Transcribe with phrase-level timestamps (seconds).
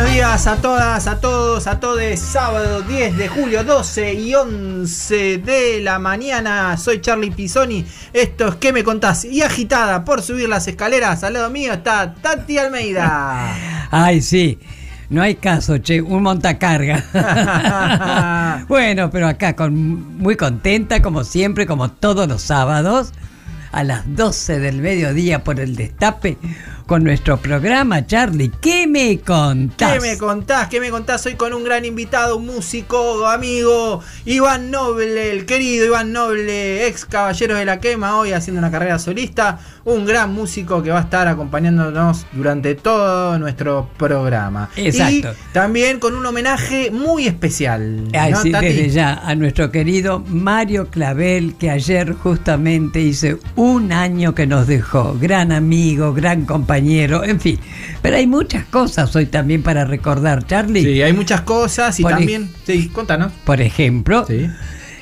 [0.00, 2.18] Buenos días a todas, a todos, a todos.
[2.18, 6.74] Sábado 10 de julio, 12 y 11 de la mañana.
[6.78, 7.84] Soy Charlie Pisoni.
[8.14, 9.26] Esto es ¿Qué me contás?
[9.26, 11.22] Y agitada por subir las escaleras.
[11.22, 13.88] Al lado mío está Tati Almeida.
[13.90, 14.58] Ay, sí.
[15.10, 17.04] No hay caso, che, un montacarga.
[18.68, 23.12] bueno, pero acá con, muy contenta, como siempre, como todos los sábados,
[23.70, 26.38] a las 12 del mediodía por el destape,
[26.90, 28.50] con nuestro programa, Charlie.
[28.60, 29.92] ¿Qué me contás?
[29.92, 30.66] ¿Qué me contás?
[30.66, 31.24] ¿Qué me contás?
[31.24, 37.04] Hoy con un gran invitado, un músico, amigo, Iván Noble, el querido Iván Noble, ex
[37.04, 39.60] caballero de la quema, hoy haciendo una carrera solista.
[39.84, 44.68] Un gran músico que va a estar acompañándonos durante todo nuestro programa.
[44.76, 45.32] Exacto.
[45.32, 48.08] Y también con un homenaje muy especial.
[48.12, 48.66] Ay, ¿no, sí, Tati?
[48.66, 54.66] desde ya a nuestro querido Mario Clavel, que ayer justamente hice un año que nos
[54.66, 55.16] dejó.
[55.18, 57.58] Gran amigo, gran compañero, en fin.
[58.02, 60.82] Pero hay muchas cosas hoy también para recordar, Charlie.
[60.84, 62.50] Sí, hay muchas cosas y Por también.
[62.66, 63.32] Sí, contanos.
[63.44, 64.46] Por ejemplo, Sí.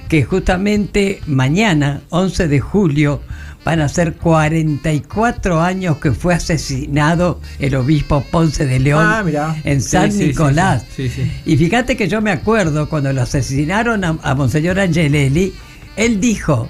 [0.08, 3.20] que justamente mañana, 11 de julio,
[3.64, 9.82] van a ser 44 años que fue asesinado el obispo Ponce de León Ah, en
[9.82, 10.84] San sí, Nicolás.
[10.94, 11.30] sí, sí, sí.
[11.44, 15.52] Y fíjate que yo me acuerdo cuando lo asesinaron a, a Monseñor Angelelli,
[15.96, 16.68] él dijo,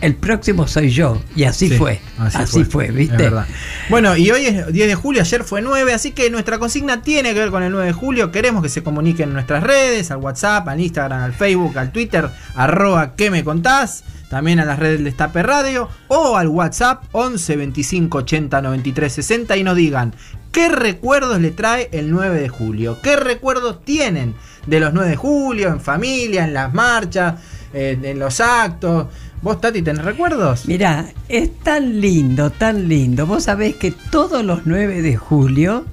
[0.00, 1.20] el próximo soy yo.
[1.34, 2.00] Y así Sí, fue.
[2.18, 2.90] Así, fue.
[2.90, 3.30] ¿viste?
[3.88, 7.34] Bueno, y hoy es 10 de julio, ayer fue 9, así que nuestra consigna tiene
[7.34, 8.30] que ver con el 9 de julio.
[8.30, 12.28] Queremos que se comuniquen en nuestras redes, al WhatsApp, al Instagram, al Facebook, al Twitter,
[12.54, 17.56] arroba que me contás, también a las redes del Destape Radio o al WhatsApp 11
[17.56, 20.14] 25 80 93 60 y nos digan
[20.52, 24.34] qué recuerdos le trae el 9 de julio, qué recuerdos tienen
[24.66, 27.36] de los 9 de julio, en familia, en las marchas,
[27.72, 29.06] en, en los actos.
[29.40, 30.66] ¿Vos, Tati, tenés recuerdos?
[30.66, 33.24] Mirá, es tan lindo, tan lindo.
[33.24, 35.84] Vos sabés que todos los 9 de julio,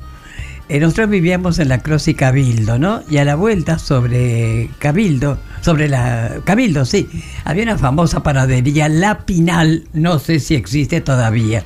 [0.68, 3.04] eh, nosotros vivíamos en la Cruz y Cabildo, ¿no?
[3.08, 7.08] Y a la vuelta sobre Cabildo, sobre la Cabildo, sí,
[7.44, 11.64] había una famosa panadería, La Pinal, no sé si existe todavía.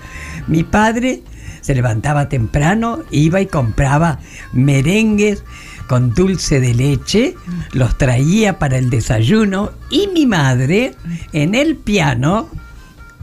[0.47, 1.23] Mi padre
[1.61, 4.19] se levantaba temprano, iba y compraba
[4.51, 5.45] merengues
[5.89, 7.35] con dulce de leche,
[7.73, 10.93] los traía para el desayuno y mi madre
[11.33, 12.47] en el piano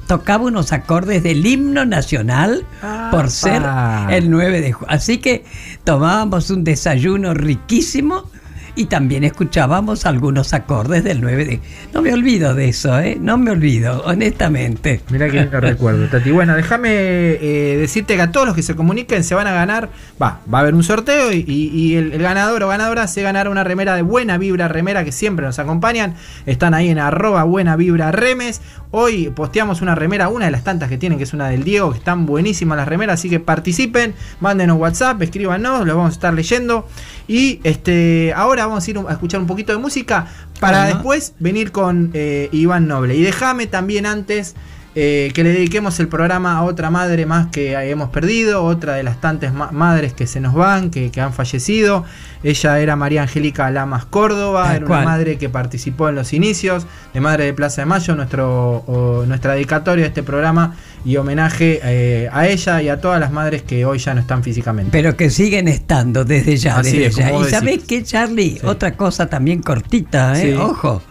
[0.08, 2.66] tocaba unos acordes del himno nacional
[3.12, 3.62] por ser
[4.10, 4.92] el 9 de julio.
[4.92, 5.44] Así que
[5.84, 8.28] tomábamos un desayuno riquísimo
[8.76, 11.60] y también escuchábamos algunos acordes del 9 de
[11.94, 13.16] No me olvido de eso, ¿eh?
[13.20, 15.00] No me olvido, honestamente.
[15.10, 16.30] Mirá que lindo recuerdo, Tati.
[16.30, 19.88] Bueno, déjame eh, decirte que a todos los que se comuniquen se van a ganar.
[20.22, 23.22] Va, va a haber un sorteo y, y- y el, el ganador o ganadora se
[23.22, 26.14] ganará una remera de buena vibra, remera que siempre nos acompañan.
[26.44, 28.60] Están ahí en arroba buena vibra remes.
[28.90, 31.90] Hoy posteamos una remera, una de las tantas que tienen, que es una del Diego,
[31.92, 33.20] que están buenísimas las remeras.
[33.20, 36.88] Así que participen, mándenos WhatsApp, escríbanos, los vamos a estar leyendo.
[37.28, 40.28] Y este ahora vamos a ir a escuchar un poquito de música
[40.60, 43.16] para después venir con eh, Iván Noble.
[43.16, 44.54] Y déjame también antes
[44.98, 49.02] eh, que le dediquemos el programa a otra madre más que hemos perdido, otra de
[49.02, 52.04] las tantas ma- madres que se nos van, que, que han fallecido.
[52.42, 55.02] Ella era María Angélica Lamas Córdoba, era cual.
[55.02, 59.24] una madre que participó en los inicios de Madre de Plaza de Mayo, nuestro, o-
[59.26, 60.74] nuestra dedicatoria de este programa
[61.04, 64.42] y homenaje eh, a ella y a todas las madres que hoy ya no están
[64.42, 64.90] físicamente.
[64.92, 66.78] Pero que siguen estando desde ya.
[66.78, 67.26] Así desde es, ya.
[67.26, 67.86] como Y vos sabés decís.
[67.86, 68.66] qué, Charlie, Sí.
[68.66, 70.52] otra cosa también cortita, ¿eh?
[70.52, 70.54] Sí.
[70.54, 71.02] ojo,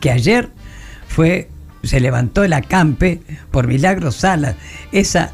[0.00, 0.48] que ayer
[1.06, 1.48] fue,
[1.82, 4.56] se levantó el acampe por Milagro Sala,
[4.92, 5.32] esa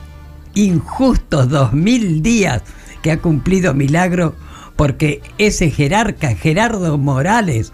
[0.55, 2.63] injustos dos mil días
[3.03, 4.35] que ha cumplido Milagro
[4.77, 7.73] porque ese jerarca, Gerardo Morales,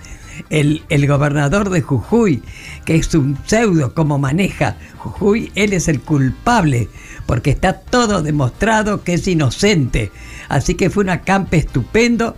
[0.50, 2.42] el, el gobernador de Jujuy,
[2.84, 6.88] que es un pseudo como maneja Jujuy, él es el culpable,
[7.26, 10.10] porque está todo demostrado que es inocente.
[10.48, 12.36] Así que fue un acampe estupendo,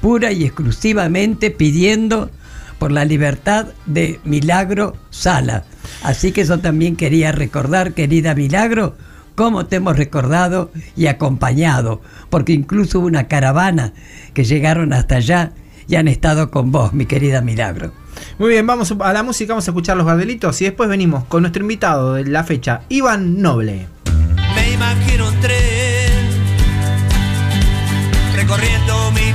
[0.00, 2.30] pura y exclusivamente pidiendo
[2.82, 5.62] por la libertad de Milagro Sala.
[6.02, 8.96] Así que eso también quería recordar, querida Milagro,
[9.36, 13.92] cómo te hemos recordado y acompañado, porque incluso hubo una caravana
[14.34, 15.52] que llegaron hasta allá
[15.86, 17.92] y han estado con vos, mi querida Milagro.
[18.40, 21.42] Muy bien, vamos a la música, vamos a escuchar los gardelitos y después venimos con
[21.42, 23.86] nuestro invitado de la fecha, Iván Noble.
[24.56, 25.62] Me imagino un tren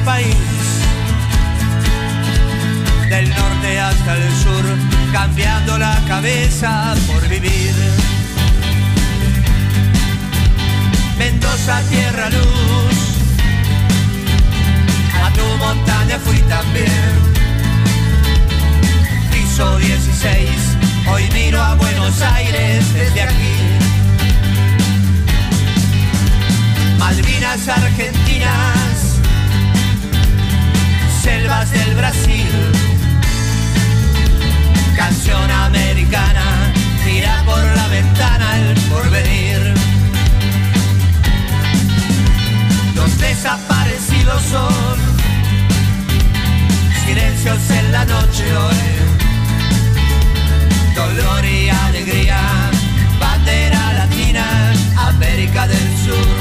[0.03, 0.56] país,
[3.09, 4.65] del norte hasta el sur,
[5.13, 7.73] cambiando la cabeza por vivir.
[11.17, 12.97] Mendoza, tierra, luz,
[15.23, 17.13] a tu montaña fui también.
[19.31, 20.49] Piso 16,
[21.09, 23.57] hoy miro a Buenos Aires desde aquí.
[26.97, 29.19] Malvinas Argentinas,
[31.23, 32.86] selvas del Brasil,
[34.97, 36.73] canción americana,
[37.05, 39.73] mira por la ventana el porvenir.
[42.95, 44.95] Los desaparecidos son
[47.05, 48.83] silencios en la noche hoy,
[50.95, 52.41] dolor y alegría,
[53.19, 56.36] bandera latina, América del Sur.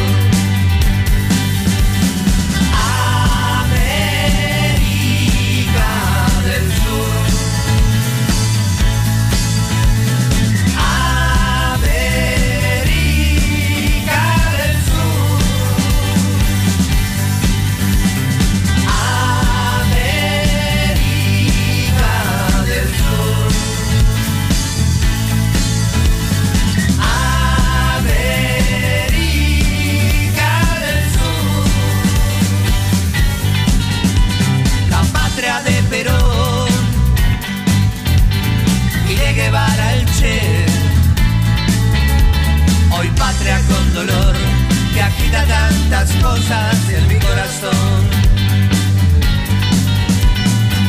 [45.45, 48.01] Tantas cosas en mi corazón.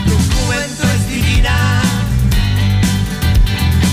[0.06, 1.82] Tu juventud es divina,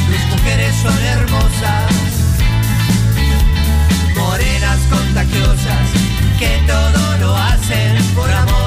[0.08, 1.92] tus mujeres son hermosas,
[4.16, 5.86] morenas contagiosas,
[6.38, 8.63] que todo lo hacen por amor.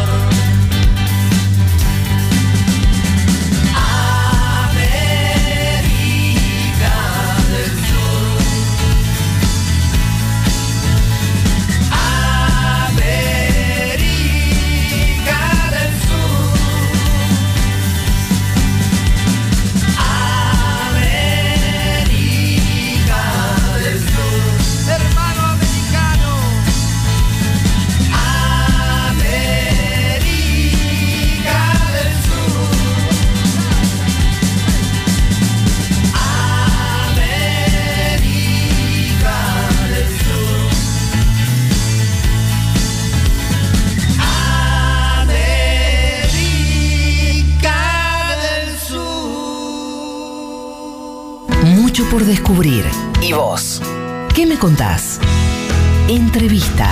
[54.38, 55.20] ¿Qué me contás?
[56.08, 56.88] Entrevista.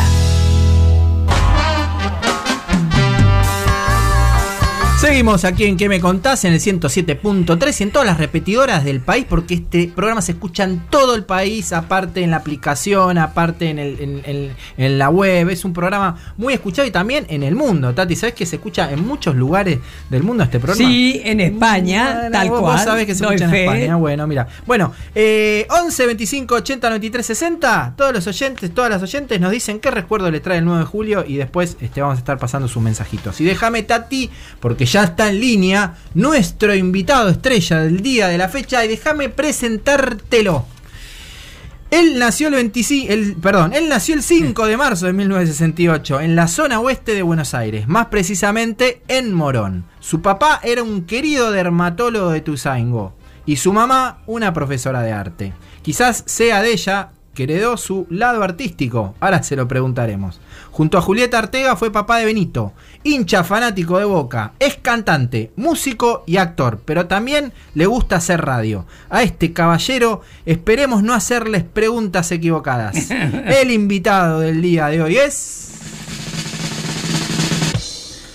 [5.15, 6.43] Seguimos aquí en ¿Qué me contás?
[6.43, 10.65] En el 107.3 y en todas las repetidoras del país, porque este programa se escucha
[10.65, 15.09] en todo el país, aparte en la aplicación, aparte en, el- en- en- en la
[15.09, 15.49] web.
[15.51, 17.93] Es un programa muy escuchado y también en el mundo.
[17.95, 19.79] Tati, ¿sabes que se escucha en muchos lugares
[20.09, 20.85] del mundo este programa?
[20.85, 22.73] Sí, en España, Bueno, tal vos, cual.
[22.75, 23.69] Vos sabés que se doy escucha en.
[23.69, 23.95] España.
[23.95, 24.49] Bueno, mira.
[24.67, 27.93] Bueno, eh, 11 25 80 93 60.
[27.95, 30.85] Todos los oyentes, todas las oyentes nos dicen qué recuerdo le trae el 9 de
[30.85, 33.39] julio y después este, vamos a estar pasando sus mensajitos.
[33.39, 34.29] Y déjame, Tati,
[34.59, 39.29] porque ya está en línea nuestro invitado estrella del día de la fecha y déjame
[39.29, 40.65] presentártelo.
[41.91, 46.35] Él nació el 25, el, perdón, él nació el 5 de marzo de 1968 en
[46.35, 49.85] la zona oeste de Buenos Aires, más precisamente en Morón.
[49.99, 55.53] Su papá era un querido dermatólogo de Tuzaingó y su mamá una profesora de arte.
[55.83, 60.41] Quizás sea de ella que heredó su lado artístico, ahora se lo preguntaremos.
[60.71, 62.73] Junto a Julieta Artega fue papá de Benito,
[63.03, 68.87] hincha fanático de Boca, es cantante, músico y actor, pero también le gusta hacer radio.
[69.09, 73.11] A este caballero esperemos no hacerles preguntas equivocadas.
[73.11, 75.73] El invitado del día de hoy es...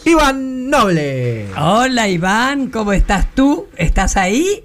[0.05, 1.49] Iván Noble.
[1.57, 3.67] Hola Iván, ¿cómo estás tú?
[3.77, 4.65] ¿Estás ahí?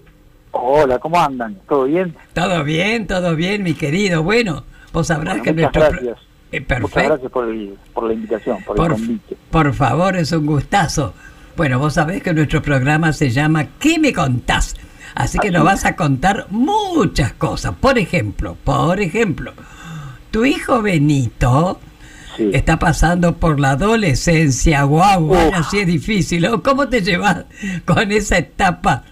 [0.57, 1.57] Hola, ¿cómo andan?
[1.67, 2.15] ¿Todo bien?
[2.33, 4.23] Todo bien, todo bien, mi querido.
[4.23, 5.91] Bueno, vos sabrás Bueno, que muchas nuestro...
[5.91, 6.17] gracias.
[6.51, 7.09] Eh, Muchas perfecto.
[7.09, 9.37] gracias por, el- por la invitación, por, Por, el convite.
[9.51, 11.13] por favor, es un gustazo.
[11.57, 14.75] Bueno, vos sabés que nuestro programa se llama ¿Qué me contás?
[15.13, 15.65] Así que Así nos es.
[15.65, 17.73] vas a contar muchas cosas.
[17.79, 19.51] Por ejemplo, por ejemplo,
[20.31, 21.79] tu hijo Benito
[22.37, 22.49] Sí.
[22.53, 24.83] está pasando por la adolescencia.
[24.83, 25.53] Guau, Uf.
[25.53, 26.47] así es difícil.
[26.63, 27.45] ¿Cómo te llevas
[27.85, 29.03] con esa etapa?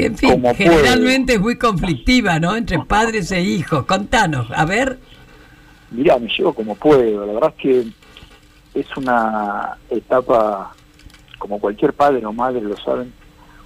[0.00, 2.56] Que en fin, Como generalmente es muy conflictiva, ¿no?
[2.56, 3.84] Entre padres e hijos.
[3.84, 4.98] Contanos, a ver.
[5.90, 7.26] Mirá, me llevo como puedo.
[7.26, 10.72] La verdad es que es una etapa,
[11.38, 13.12] como cualquier padre o madre lo saben,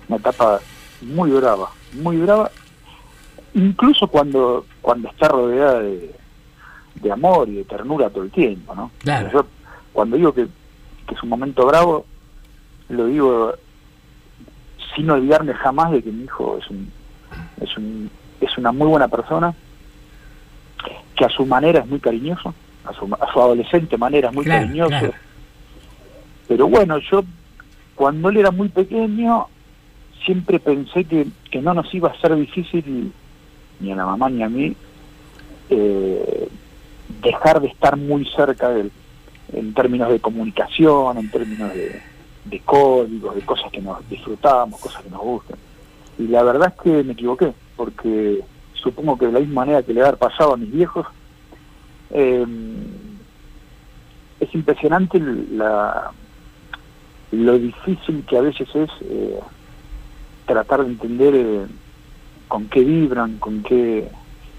[0.08, 0.58] una etapa
[1.02, 2.50] muy brava, muy brava,
[3.54, 6.16] incluso cuando, cuando está rodeada de,
[6.96, 8.90] de amor y de ternura todo el tiempo, ¿no?
[8.98, 9.30] Claro.
[9.32, 9.46] Yo
[9.92, 10.48] cuando digo que,
[11.06, 12.06] que es un momento bravo,
[12.88, 13.54] lo digo
[14.94, 16.90] sin olvidarme jamás de que mi hijo es un,
[17.60, 18.10] es un,
[18.40, 19.54] es una muy buena persona,
[21.16, 24.44] que a su manera es muy cariñoso, a su, a su adolescente manera es muy
[24.44, 24.88] Claro, cariñoso.
[24.90, 25.12] claro.
[26.48, 27.24] Pero bueno, yo
[27.94, 29.46] cuando él era muy pequeño
[30.24, 33.12] siempre pensé que, que no nos iba a ser difícil
[33.80, 34.74] ni a la mamá ni a mí
[35.70, 36.48] eh,
[37.22, 38.92] dejar de estar muy cerca de él
[39.52, 42.00] en términos de comunicación, en términos de,
[42.44, 45.56] de códigos, de cosas que nos disfrutamos, cosas que nos gustan.
[46.18, 48.40] Y la verdad es que me equivoqué, porque
[48.74, 51.06] supongo que de la misma manera que le haber pasado a mis viejos,
[52.10, 52.46] eh,
[54.40, 56.12] es impresionante la,
[57.32, 59.40] lo difícil que a veces es eh,
[60.46, 61.66] tratar de entender eh,
[62.48, 64.08] con qué vibran, con qué,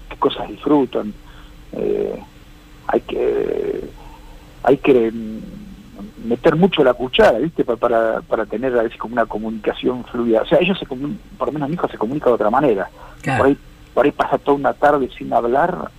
[0.08, 1.14] qué cosas disfrutan.
[1.72, 2.20] Eh,
[2.88, 3.80] hay que
[4.62, 5.12] hay que
[6.26, 7.64] meter mucho la cuchara, ¿viste?
[7.64, 10.42] Pa- Para, para tener a veces como una comunicación fluida.
[10.42, 12.88] O sea, ellos se comun- por lo menos mi hijo se comunica de otra manera.
[13.22, 13.38] Claro.
[13.38, 13.58] Por ahí,
[13.94, 15.90] por ahí pasa toda una tarde sin hablar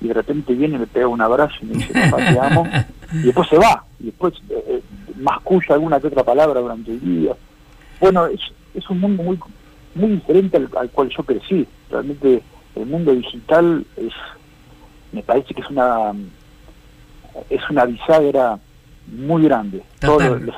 [0.00, 2.66] y de repente viene y me pega un abrazo y me dice, papá, te amo.
[3.12, 3.84] Y después se va.
[3.98, 4.82] Y después eh, eh,
[5.16, 7.32] masculla alguna que otra palabra durante el día.
[8.00, 8.40] Bueno, es,
[8.72, 9.38] es un mundo muy
[9.96, 11.66] muy diferente al, al cual yo crecí.
[11.90, 12.40] Realmente
[12.76, 14.12] el mundo digital es
[15.10, 16.12] me parece que es una
[17.48, 18.58] es una bisagra
[19.10, 19.82] muy grande.
[19.98, 20.44] Total.
[20.44, 20.56] los-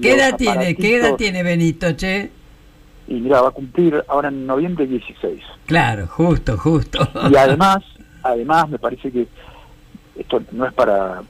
[0.00, 0.74] ¿Qué edad tiene?
[0.76, 2.30] ¿Qué edad tiene Benito, che?
[3.08, 5.42] Y mira, va a cumplir ahora en noviembre 16.
[5.66, 6.98] Claro, justo, justo.
[7.30, 7.78] Y además,
[8.22, 9.26] además me parece que
[10.16, 11.22] esto no es para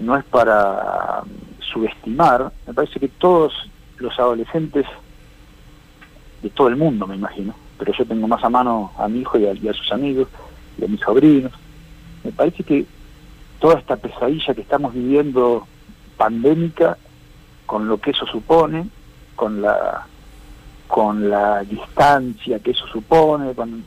[0.00, 1.28] no es para um,
[1.72, 3.52] subestimar, me parece que todos
[3.98, 4.84] los adolescentes
[6.42, 9.38] de todo el mundo, me imagino, pero yo tengo más a mano a mi hijo
[9.38, 10.28] y a, y a sus amigos
[10.78, 11.52] y a mis sobrinos,
[12.24, 12.84] me parece que
[13.64, 15.66] toda esta pesadilla que estamos viviendo
[16.18, 16.98] pandémica,
[17.64, 18.90] con lo que eso supone,
[19.36, 20.06] con la
[20.86, 23.82] con la distancia que eso supone, con,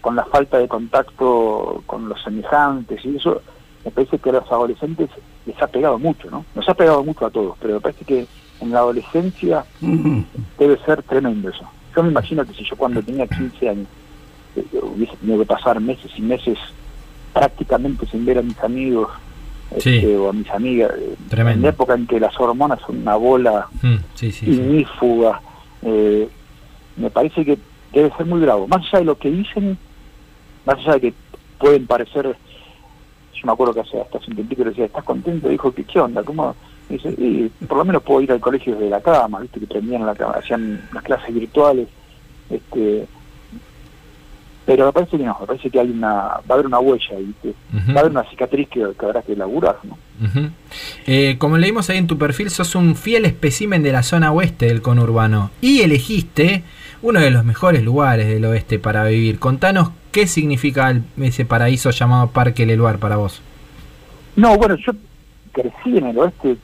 [0.00, 3.42] con la falta de contacto con los semejantes y eso,
[3.84, 5.10] me parece que a los adolescentes
[5.44, 6.46] les ha pegado mucho, ¿no?
[6.54, 8.26] Nos ha pegado mucho a todos, pero me parece que
[8.62, 9.62] en la adolescencia
[10.58, 11.68] debe ser tremendo eso.
[11.94, 13.88] Yo me imagino que si yo cuando tenía 15 años
[14.56, 16.56] eh, hubiese tenido que pasar meses y meses
[17.38, 19.08] prácticamente sin ver a mis amigos
[19.78, 19.96] Sí.
[19.96, 20.90] este, o a mis amigas,
[21.28, 21.58] Tremendo.
[21.58, 24.46] en la época en que las hormonas son una bola Mm, sí, sí,
[25.82, 26.28] eh,
[26.96, 27.58] me parece que
[27.92, 28.66] debe ser muy bravo.
[28.66, 29.78] Más allá de lo que dicen,
[30.64, 31.14] más allá de que
[31.58, 32.24] pueden parecer,
[33.34, 35.48] yo me acuerdo que hace, hasta hace un tiempito le decía, ¿estás contento?
[35.48, 36.22] Dijo, ¿qué, qué onda?
[36.24, 36.56] ¿Cómo?
[36.90, 39.66] Y dice, "Y por lo menos puedo ir al colegio desde la cama, viste que
[39.66, 41.86] prendían la cama, hacían las clases virtuales,
[42.50, 43.06] este
[44.68, 47.16] pero me parece que no, me parece que hay una, va a haber una huella.
[47.16, 47.54] Ujú.
[47.92, 49.96] va a haber una cicatriz que, que habrá que laburar, ¿no?
[51.06, 54.66] Eh, como leímos ahí en tu perfil, sos un fiel espécimen de la zona oeste
[54.66, 56.64] del conurbano y elegiste
[57.00, 59.38] uno de los mejores lugares del oeste para vivir.
[59.38, 63.40] Contanos qué significa el- ese paraíso llamado Parque Leluar para vos.
[64.36, 64.92] No, bueno, yo
[65.52, 66.58] crecí en el oeste.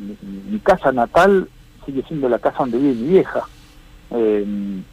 [0.00, 0.16] Mi,
[0.50, 1.48] mi casa natal
[1.86, 3.42] sigue siendo la casa donde vive mi vieja.
[4.10, 4.84] eh, en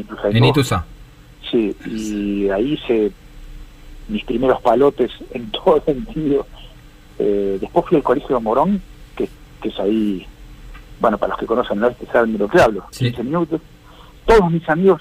[0.00, 0.36] Ituzaingó.
[0.36, 0.84] En Ituza.
[1.50, 3.10] Sí, y ahí hice
[4.08, 6.46] mis primeros palotes en todo sentido.
[7.18, 8.80] Eh, después fui al colegio Morón,
[9.16, 9.28] que,
[9.60, 10.26] que es ahí,
[11.00, 13.06] bueno, para los que conocen el oeste saben de lo que hablo, Sí.
[13.06, 13.60] 15 minutos.
[14.26, 15.00] Todos mis amigos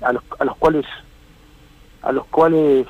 [0.00, 0.84] a los, a los cuales,
[2.02, 2.86] a los cuales,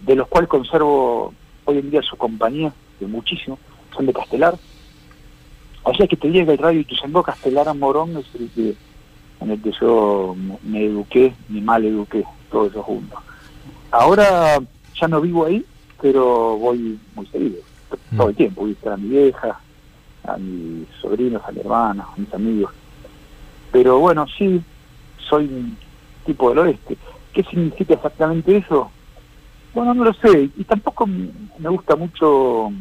[0.00, 3.58] de los cuales conservo hoy en día su compañía, de muchísimo,
[3.94, 4.54] son de Castelar.
[5.82, 8.74] O sea que te llega el radio y tu Castelar a Morón es el que
[9.40, 13.16] en el que yo me- eduqué, me mal eduqué, todo eso junto.
[13.90, 14.58] Ahora
[15.00, 15.64] ya no vivo ahí,
[16.00, 17.58] pero voy muy seguido,
[18.10, 18.16] Mm.
[18.16, 19.60] todo el tiempo, voy a visitar a mi vieja,
[20.24, 22.72] a mis sobrinos, a mi hermana, a mis amigos.
[23.72, 24.60] Pero bueno, sí,
[25.28, 25.76] soy un
[26.26, 26.96] tipo del oeste.
[27.32, 28.90] ¿Qué significa exactamente eso?
[29.74, 32.72] Bueno, no lo sé, y tampoco me gusta mucho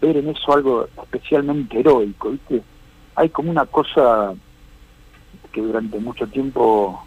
[0.00, 2.62] ver en eso algo especialmente heroico, ¿viste?
[3.16, 4.34] Hay como una cosa
[5.52, 7.02] que durante mucho tiempo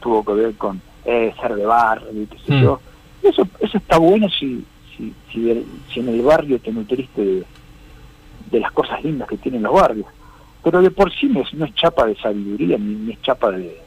[0.00, 2.62] tuvo que ver con eh, ser de barrio, qué sé Mm.
[2.62, 2.80] yo.
[3.22, 4.64] Eso, eso está bueno si,
[4.96, 7.44] si, si, si en el barrio te nutriste de,
[8.50, 10.06] de las cosas lindas que tienen los barrios.
[10.64, 13.50] Pero de por sí no es, no es chapa de sabiduría, ni, ni es chapa
[13.50, 13.80] de,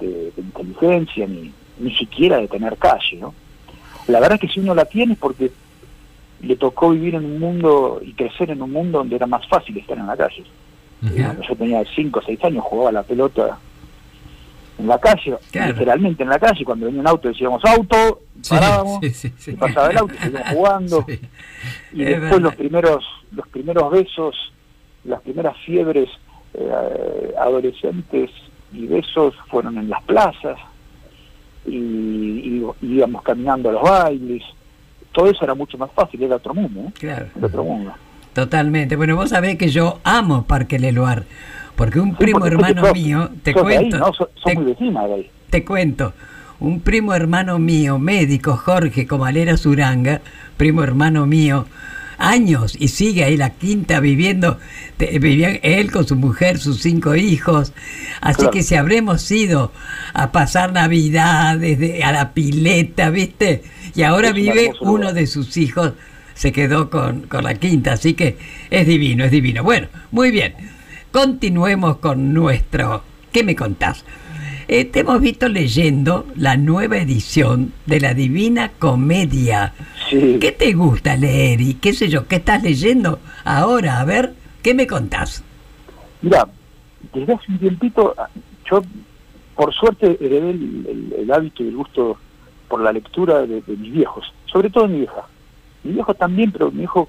[0.00, 3.34] de- de inteligencia, ni, ni siquiera de tener calle, ¿no?
[4.08, 5.50] La verdad es que si uno la tiene es porque
[6.40, 9.76] le tocó vivir en un mundo y crecer en un mundo donde era más fácil
[9.76, 10.44] estar en la calle.
[11.00, 13.58] Cuando yo tenía 5 o 6 años jugaba la pelota
[14.78, 15.72] en la calle, Claro.
[15.72, 19.50] literalmente en la calle, cuando venía un auto decíamos auto, Sí, parábamos, sí, sí, sí.
[19.52, 22.40] y pasaba el auto, seguíamos jugando, y Es después verdad.
[22.40, 24.52] los primeros, los primeros besos,
[25.04, 26.08] las primeras fiebres
[26.54, 28.30] eh, adolescentes
[28.72, 30.58] y besos fueron en las plazas,
[31.66, 34.42] y íbamos caminando a los bailes,
[35.12, 36.92] todo eso era mucho más fácil, era otro mundo, ¿eh?
[36.98, 37.26] Claro.
[37.36, 37.92] Era otro mundo.
[38.42, 38.94] Totalmente.
[38.94, 41.24] Bueno, vos sabés que yo amo Parque Leluar,
[41.74, 44.04] porque un Sí, primo porque hermano sos- mío, te ahí, cuento, ¿no?
[44.06, 45.30] Sos, sos te, muy vecina de ahí.
[45.50, 46.12] te cuento,
[46.60, 50.20] un primo hermano mío, médico, Jorge Comalera Zuranga,
[50.56, 51.66] primo hermano mío,
[52.16, 54.58] años y sigue ahí la quinta viviendo,
[54.98, 57.72] te- vivía él con su mujer, sus cinco hijos,
[58.20, 58.50] así Claro.
[58.52, 59.72] que si habremos ido
[60.14, 63.62] a pasar navidades de- a la pileta, ¿viste?
[63.96, 65.92] Y ahora Es vive uno de sus hijos,
[66.38, 68.38] se quedó con, con la quinta, así que
[68.70, 69.64] es divino, es divino.
[69.64, 70.54] Bueno, muy bien,
[71.10, 73.02] continuemos con nuestro...
[73.32, 74.04] ¿Qué me contás?
[74.68, 79.74] Eh, te hemos visto leyendo la nueva edición de la Divina Comedia.
[80.08, 80.38] Sí.
[80.40, 82.28] ¿Qué te gusta leer y qué sé yo?
[82.28, 83.98] ¿Qué estás leyendo ahora?
[84.00, 85.42] A ver, ¿qué me contás?
[86.22, 86.46] Mira,
[87.12, 88.14] desde hace un tiempito,
[88.70, 88.82] yo
[89.56, 92.16] por suerte heredé el, el- el hábito y el gusto
[92.68, 95.26] por la lectura de, de mis viejos, sobre todo de mi vieja.
[95.84, 97.08] Mi viejo también, pero mi hijo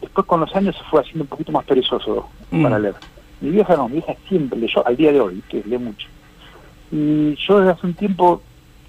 [0.00, 2.62] después con los años se fue haciendo un poquito más perezoso Mm.
[2.62, 2.94] para leer.
[3.40, 6.06] Mi vieja no, mi vieja siempre leyó, al día de hoy, que lee mucho.
[6.90, 8.42] Y yo desde hace un tiempo,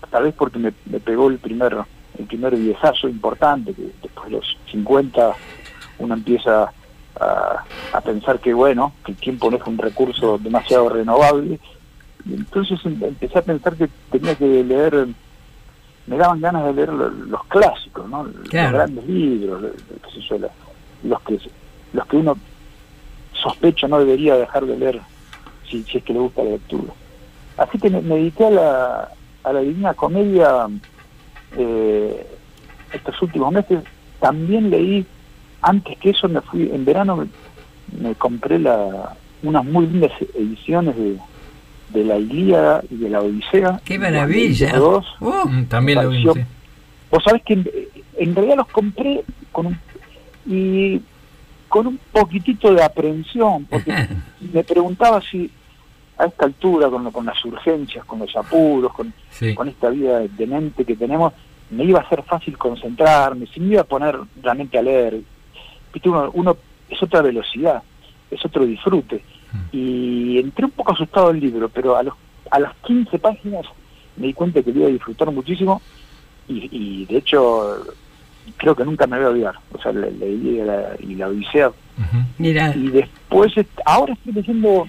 [0.09, 1.75] tal vez porque me, me pegó el primer,
[2.17, 5.33] el primer viejazo importante, que después de los 50
[6.00, 6.71] uno empieza
[7.19, 11.59] a, a pensar que bueno, que el tiempo no es un recurso demasiado renovable.
[12.25, 15.07] Y entonces em- empecé a pensar que tenía que leer,
[16.07, 18.25] me daban ganas de leer lo- los clásicos, ¿no?
[18.49, 18.71] Claro.
[18.71, 19.63] Los grandes libros,
[20.03, 20.37] qué sé yo,
[21.03, 21.39] los que
[21.93, 22.35] los que uno
[23.33, 25.01] sospecha no debería dejar de leer
[25.69, 26.93] si, si es que le gusta la lectura.
[27.58, 29.10] Así que me, me dediqué a la,
[29.43, 30.67] a la Divina Comedia
[31.58, 32.27] eh,
[32.93, 33.84] estos últimos meses.
[34.19, 35.05] También leí,
[35.62, 37.27] antes que eso me fui, en verano me,
[37.99, 41.17] me compré la, unas muy lindas ediciones de,
[41.89, 43.82] de la Ilíada y de la Odisea.
[43.86, 44.78] ¡Qué maravilla!
[44.78, 45.06] dos.
[45.19, 46.41] Uh, Mm, También lo sí.
[47.10, 47.69] Vos sabés que en,
[48.17, 49.80] en realidad los compré con un,
[50.45, 51.02] y
[51.69, 53.93] con un poquitito de aprehensión, porque
[54.54, 55.50] me preguntaba si
[56.17, 59.54] a esta altura, con, lo- con las urgencias, con los apuros, con, Sí.
[59.54, 61.32] con esta vida de mente que tenemos,
[61.69, 65.19] me iba a ser fácil concentrarme, si me iba a poner realmente a leer.
[65.93, 66.58] Viste, uno, uno
[66.89, 67.84] es otra velocidad,
[68.32, 69.21] es otro disfrute.
[69.71, 72.13] Y entré un poco asustado del libro, pero a, los,
[72.51, 73.65] a las 15 páginas
[74.15, 75.81] me di cuenta que lo iba a disfrutar muchísimo
[76.47, 77.86] y, y de hecho
[78.57, 79.55] creo que nunca me voy a olvidar.
[79.73, 81.71] O sea, le- leí la, y la Odisea
[82.38, 83.53] mira, y después,
[83.86, 84.88] ahora estoy leyendo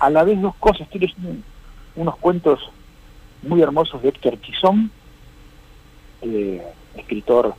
[0.00, 0.82] a la vez dos cosas.
[0.82, 1.42] Estoy leyendo
[1.96, 2.60] unos cuentos
[3.42, 4.90] muy hermosos de Héctor Tizón,
[6.22, 6.62] eh,
[6.96, 7.54] escritor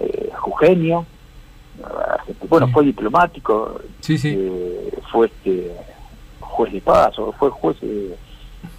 [0.00, 1.06] eh, jujeño.
[2.48, 2.72] Bueno, Sí.
[2.72, 4.34] fue diplomático, Sí, sí.
[4.36, 5.70] eh, fue este
[6.40, 8.14] juez de paz, o fue juez eh,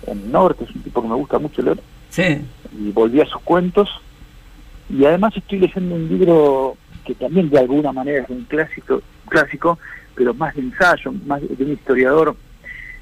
[0.07, 1.79] en el norte, es un tipo que me gusta mucho leer
[2.09, 2.39] sí,
[2.79, 3.89] y volví a sus cuentos.
[4.89, 9.79] Y además estoy leyendo un libro que también de alguna manera es un clásico, clásico
[10.15, 12.35] pero más de ensayo, más de un historiador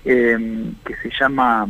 [0.06, 1.68] eh, que se llama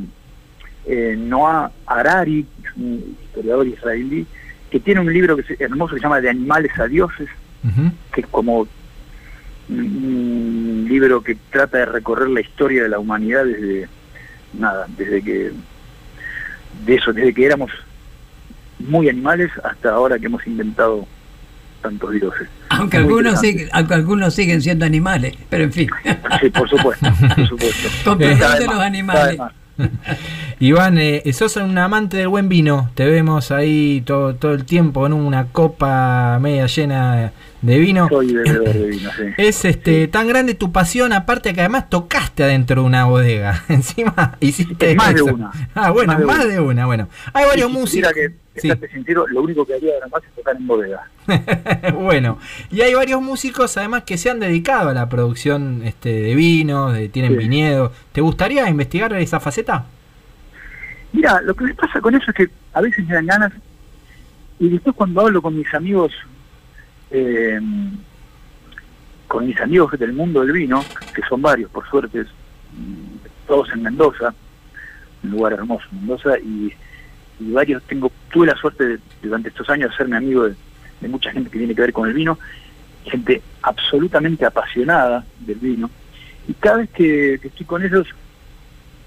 [0.86, 4.28] eh, Noah Harari, es un historiador israelí,
[4.70, 7.28] que tiene un libro que es hermoso que se llama De animales a dioses,
[7.64, 7.92] Ujú.
[8.14, 8.68] que es como
[9.70, 13.88] un- libro que trata de recorrer la historia de la humanidad desde
[14.54, 15.52] nada, desde que
[16.86, 17.72] de eso, desde que éramos
[18.80, 21.08] muy animales hasta ahora que hemos inventado
[21.82, 22.48] tantos dioses.
[22.70, 25.90] aunque Muy algunos, siguen, aunque algunos siguen siendo animales, pero en fin,
[26.42, 27.90] Sí, por supuesto, por supuesto.
[28.04, 29.40] con Eh, perdón Cada de vez los animales.
[30.60, 32.92] Iván, eh, sos un amante del buen vino.
[32.94, 38.08] Te vemos ahí todo, todo el tiempo en una copa media llena de vino.
[38.10, 39.24] Soy bebedor de vino, sí.
[39.38, 43.64] Es este tan grande tu pasión, aparte que además tocaste adentro de una bodega.
[43.70, 45.52] Encima hiciste Más de una.
[45.76, 46.86] Ah, bueno, Más más de de, una.
[46.86, 48.14] Bueno, hay varios si músicos.
[48.14, 48.70] que Sí.
[48.92, 51.08] sincero, lo único que haría ahora más es tocar en bodega.
[51.94, 52.38] bueno,
[52.70, 56.94] y hay varios músicos además que se han dedicado a la producción este, de vinos,
[56.94, 57.38] de, tienen Sí.
[57.38, 57.94] viñedos.
[58.12, 59.86] ¿Te gustaría investigar esa faceta?
[61.14, 63.54] Mira, lo que me pasa con eso es que a veces me dan ganas
[64.60, 66.12] y después cuando hablo con mis amigos,
[67.12, 67.60] eh,
[69.28, 73.84] con mis amigos del mundo del vino, que son varios por suerte, mm, todos en
[73.84, 74.34] Mendoza,
[75.24, 76.74] un lugar hermoso Mendoza, y,
[77.40, 80.56] varios tengo, tuve la suerte de, durante estos años de hacerme amigo de,
[81.08, 82.38] mucha gente que tiene que ver con el vino,
[83.06, 85.90] gente absolutamente apasionada del vino.
[86.48, 88.08] Y cada vez que estoy con ellos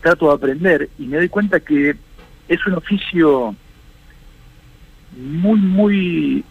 [0.00, 1.94] trato de aprender y me doy cuenta que
[2.48, 3.54] es un oficio
[5.16, 6.44] muy, muy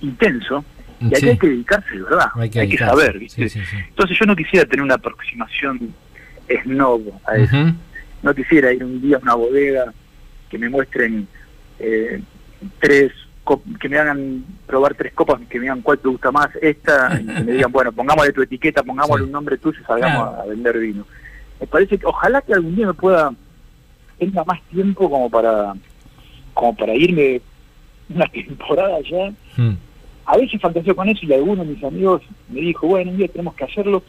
[0.00, 0.64] intenso
[1.00, 1.28] y aquí Sí.
[1.28, 2.26] hay que dedicarse, de ¿verdad?
[2.34, 3.48] Hay Hay que saber, ¿viste?
[3.48, 3.76] Sí, sí, sí.
[3.88, 5.94] Entonces yo no quisiera tener una aproximación
[6.64, 7.56] snob a eso.
[8.22, 9.92] No quisiera ir un día a una bodega
[10.48, 11.28] que me muestren
[11.78, 12.20] eh,
[12.80, 13.12] tres,
[13.78, 17.26] que me hagan probar tres copas, que me digan cuál te gusta más, esta, y
[17.26, 20.78] que me digan, bueno, pongámosle tu etiqueta, pongámosle un nombre tuyo y salgamos a vender
[20.78, 21.06] vino.
[21.60, 23.32] Me parece que ojalá que algún día me pueda,
[24.18, 25.74] tenga más tiempo como para,
[26.54, 27.40] como para irme
[28.14, 29.76] una temporada ya Mm.
[30.26, 33.28] a veces fantaseo con eso y alguno de mis amigos me dijo, bueno, un día
[33.28, 34.02] tenemos que hacerlo,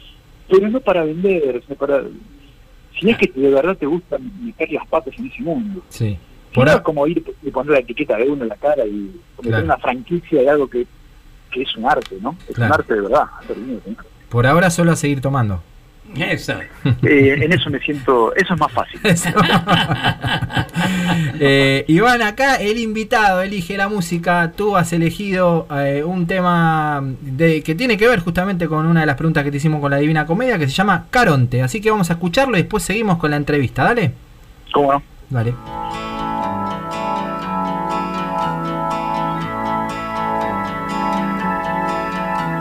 [0.48, 2.02] pero no para vender, o sea, para...
[3.00, 5.80] Si es que de verdad te gusta meter las patas en ese mundo.
[5.88, 6.18] Sí.
[6.52, 8.84] Por no a- es como ir y poner la etiqueta de uno en la cara
[8.84, 9.64] y meter Claro.
[9.64, 10.84] una franquicia de algo que,
[11.52, 12.36] que es un arte, ¿no?
[12.48, 12.74] Es Claro.
[12.74, 13.22] un arte de verdad.
[13.40, 13.94] hacer vino, ¿no?
[14.28, 15.62] por ahora solo a seguir tomando.
[16.16, 16.54] Eso.
[17.02, 19.00] Eh, en eso me siento, eso es más fácil.
[21.40, 24.52] Eh, Iván, acá el invitado elige la música.
[24.56, 29.06] Tú has elegido eh, un tema de, que tiene que ver justamente con una de
[29.06, 31.62] las preguntas que te hicimos con la Divina Comedia, que se llama Caronte.
[31.62, 33.84] Así que vamos a escucharlo y después seguimos con la entrevista.
[33.84, 34.12] Dale.
[34.72, 35.02] ¿Cómo no?
[35.30, 35.54] Dale.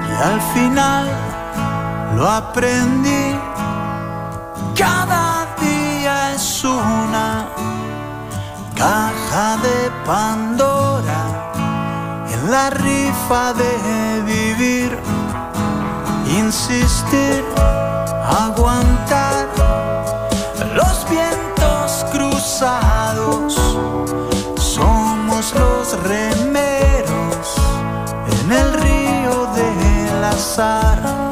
[0.09, 1.07] Y al final
[2.17, 3.36] lo aprendí.
[8.77, 11.21] Caja de Pandora
[12.31, 14.97] en la rifa de vivir.
[16.27, 17.43] Insistir,
[18.45, 19.47] aguantar
[20.75, 23.55] los vientos cruzados.
[24.57, 27.47] Somos los remeros
[28.41, 31.26] en el río del azar.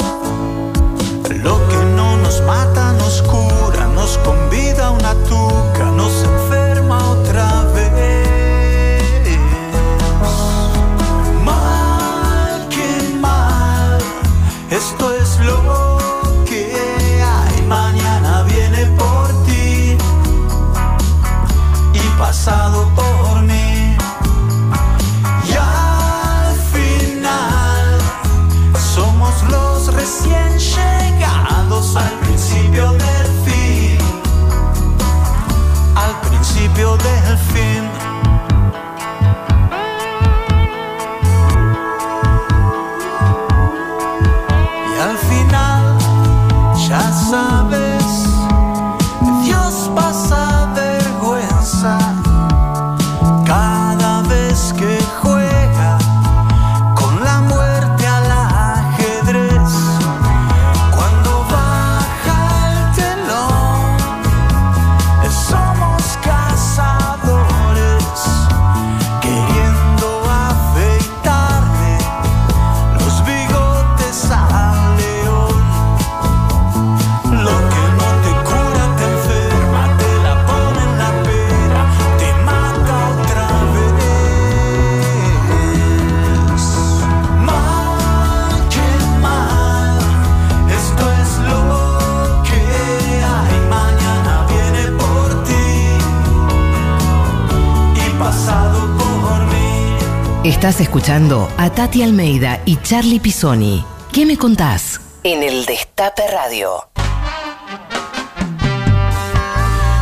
[100.65, 103.85] Estás escuchando a Tati Almeida y Charlie Pisoni.
[104.11, 104.99] ¿Qué me contás?
[105.21, 106.71] En el Destape Radio.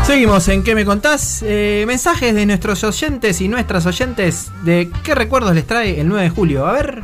[0.07, 1.43] Seguimos en ¿Qué me contás?
[1.45, 6.23] Eh, mensajes de nuestros oyentes y nuestras oyentes de qué recuerdos les trae el 9
[6.23, 6.65] de julio.
[6.65, 7.03] A ver.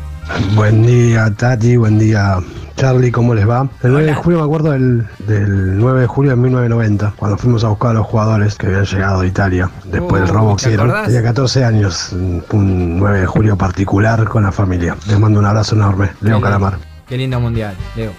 [0.55, 1.75] Buen día, Tati.
[1.75, 2.37] Buen día,
[2.79, 3.11] Charlie.
[3.11, 3.67] ¿Cómo les va?
[3.83, 7.63] El 9 de julio me acuerdo del, del 9 de julio de 1990, cuando fuimos
[7.63, 10.63] a buscar a los jugadores que habían llegado de Italia después del Uh, robo ¿te
[10.63, 11.03] que hicieron.
[11.05, 14.95] Tenía 14 años, un un 9 de julio particular con la familia.
[15.07, 16.09] Les mando un abrazo enorme.
[16.21, 16.77] Leo Calamar.
[17.07, 18.11] Qué lindo mundial, Leo.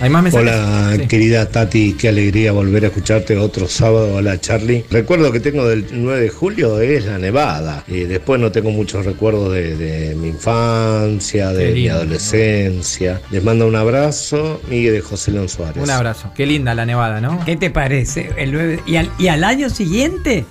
[0.00, 0.48] ¿Hay más mensajes?
[0.48, 1.08] Hola, Sí.
[1.08, 4.14] querida Tati, qué alegría volver a escucharte otro sábado.
[4.14, 4.84] Hola, Charlie.
[4.90, 7.82] Recuerdo que tengo del 9 de julio es la nevada.
[7.88, 13.20] Y después no tengo muchos recuerdos de, de mi infancia, de mi adolescencia.
[13.32, 15.82] Les mando un abrazo, Miguel de José León Suárez.
[15.82, 16.30] Un abrazo.
[16.34, 17.44] Qué linda la nevada, ¿no?
[17.44, 18.30] ¿Qué te parece?
[18.36, 20.44] El nueve- y, al, y al año siguiente,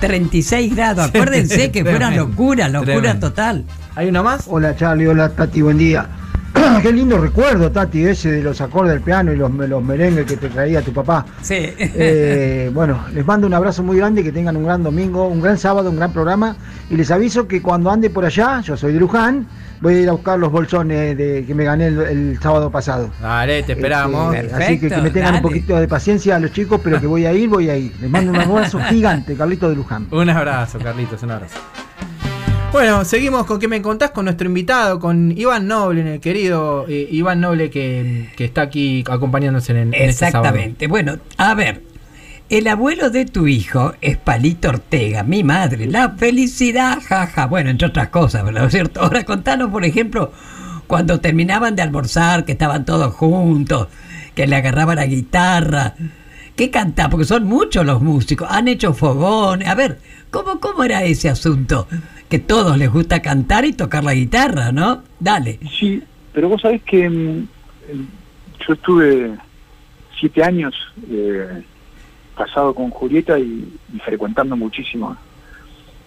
[0.00, 1.04] 36 grados.
[1.06, 3.28] Acuérdense que fue una Tremendo, locura, locura tremendo.
[3.28, 3.64] total.
[3.94, 4.44] ¿Hay uno más?
[4.48, 6.08] Hola Charlie, hola Tati, buen día.
[6.82, 10.36] Qué lindo recuerdo, Tati, ese de los acordes del piano y los, los merengues que
[10.36, 11.24] te traía tu papá.
[11.42, 11.54] Sí.
[11.78, 15.58] Eh, bueno, les mando un abrazo muy grande, que tengan un gran domingo, un gran
[15.58, 16.56] sábado, un gran programa.
[16.88, 19.46] Y les aviso que cuando ande por allá, yo soy de Luján,
[19.80, 23.10] voy a ir a buscar los bolsones de, que me gané el, el sábado pasado.
[23.20, 24.34] Dale, te esperamos.
[24.34, 27.06] Este, así que, que me tengan un poquito de paciencia a los chicos, pero que
[27.06, 27.94] voy a ir, voy a ir.
[28.00, 30.08] Les mando un abrazo gigante, Carlito de Luján.
[30.10, 31.58] Un abrazo, Carlitos, un abrazo.
[32.72, 37.08] Bueno, seguimos con qué me contás con nuestro invitado, con Iván Noble, el querido eh,
[37.10, 40.26] Iván Noble que, está aquí acompañándonos en, en este.
[40.26, 40.86] Exactamente.
[40.86, 41.82] Bueno, a ver,
[42.48, 45.86] el abuelo de tu hijo es Palito Ortega, mi madre.
[45.86, 47.46] La felicidad, jaja.
[47.46, 48.60] Bueno, entre otras cosas, ¿verdad?
[48.62, 49.00] ¿No es cierto?
[49.00, 50.32] Ahora contanos, por ejemplo,
[50.86, 53.88] cuando terminaban de almorzar, que estaban todos juntos,
[54.36, 55.94] que le agarraba la guitarra.
[56.60, 57.10] ¿Qué cantaban?
[57.10, 58.46] Porque son muchos los músicos.
[58.50, 59.66] Han hecho fogones.
[59.66, 59.98] A ver,
[60.30, 61.88] ¿cómo, ¿cómo era ese asunto?
[62.28, 65.02] Que todos les gusta cantar y tocar la guitarra, ¿no?
[65.18, 65.58] Dale.
[65.78, 66.02] Sí,
[66.34, 67.48] pero vos sabés que mm,
[68.68, 69.38] yo estuve
[70.20, 70.74] siete años
[71.10, 71.62] eh,
[72.36, 75.16] casado con Julieta y, y frecuentando muchísimo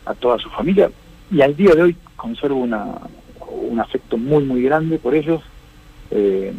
[0.05, 0.91] a toda su familia
[1.31, 2.85] y al día de hoy conservo una,
[3.49, 5.41] un afecto muy muy grande por ellos
[6.11, 6.53] eh,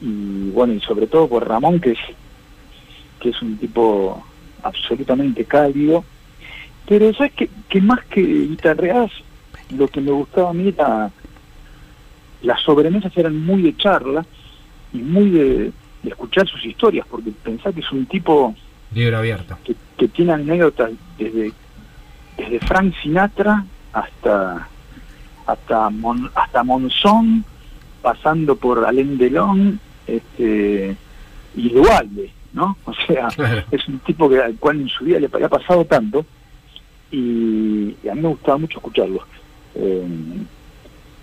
[0.00, 1.98] y bueno y sobre todo por Ramón que es
[3.22, 4.20] que es un tipo
[4.64, 6.04] absolutamente cálido.
[6.88, 9.12] Pero sabes que, que más que guitarreadas
[9.70, 11.10] lo que me gustaba a mí era
[12.42, 14.26] las sobremesas eran muy de charla
[14.92, 18.54] y muy de, de escuchar sus historias porque pensá que es un tipo
[18.92, 19.56] Libro abierto.
[19.64, 21.52] que, que tiene anécdotas desde
[22.36, 24.68] desde Frank Sinatra hasta
[25.46, 27.44] hasta Mon- hasta Monzón
[28.02, 30.96] pasando por Alain Delon este
[31.54, 33.62] y Dualde no o sea Claro.
[33.70, 36.24] es un tipo que al cual en su vida le había pasado tanto
[37.10, 39.20] y, y a mí me gustaba mucho escucharlo.
[39.74, 40.06] Eh,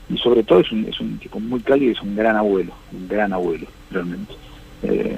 [0.10, 2.74] y sobre todo es un, es un tipo muy cálido y es un gran abuelo
[2.92, 4.34] un gran abuelo realmente.
[4.84, 5.18] Eh,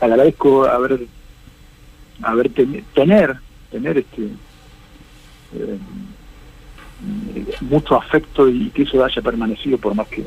[0.00, 1.06] agradezco haber
[2.22, 3.36] haber ten- tener
[3.70, 4.22] tener este
[5.54, 5.78] eh,
[7.60, 10.24] mucho afecto y que eso haya permanecido por más que,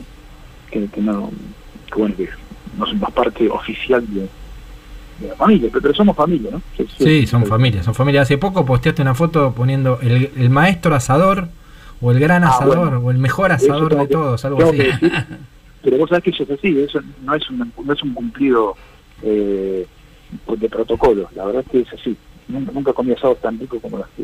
[0.72, 1.32] que, que no
[1.88, 2.30] que bueno que
[2.78, 4.22] no somos parte oficial de,
[5.20, 7.04] de la familia pero, somos familia no Sí, sí.
[7.04, 8.22] Sí, son familia, son familia.
[8.22, 11.48] Hace poco posteaste una foto poniendo el, el maestro asador
[12.02, 12.98] o el gran Ah, asador bueno.
[13.00, 14.78] o el mejor asador de que- todos, algo así.
[14.78, 15.12] que decir,
[15.84, 18.76] pero vos sabés que eso es así eso no es un, no es un cumplido
[19.24, 19.86] eh,
[20.58, 22.16] de protocolo la verdad es que es así
[22.48, 24.24] nunca, nunca comí asados tan ricos como los que,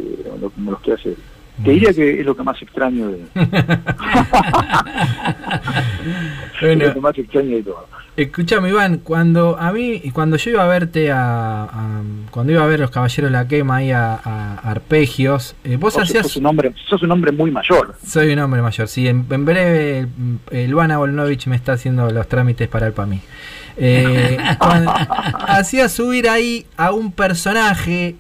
[0.56, 1.16] como los que hace
[1.64, 3.26] te diría que es lo que más extraño de,
[6.62, 10.64] Bueno, es lo más extraño de todo Escuchame, Iván, cuando a mí, cuando yo iba
[10.64, 12.02] a verte a, a-
[12.32, 15.94] cuando iba a ver los Caballeros de la Quema ahí a, a Arpegios, eh, vos
[15.94, 19.08] Vos hacías, sos un hombre sos un hombre muy mayor soy un hombre mayor, sí,
[19.08, 20.08] en, en breve
[20.52, 23.22] Ivana Volnovich me está haciendo los trámites para el PAMI.
[23.78, 24.92] Eh, cuando-
[25.48, 28.16] hacía subir ahí a un personaje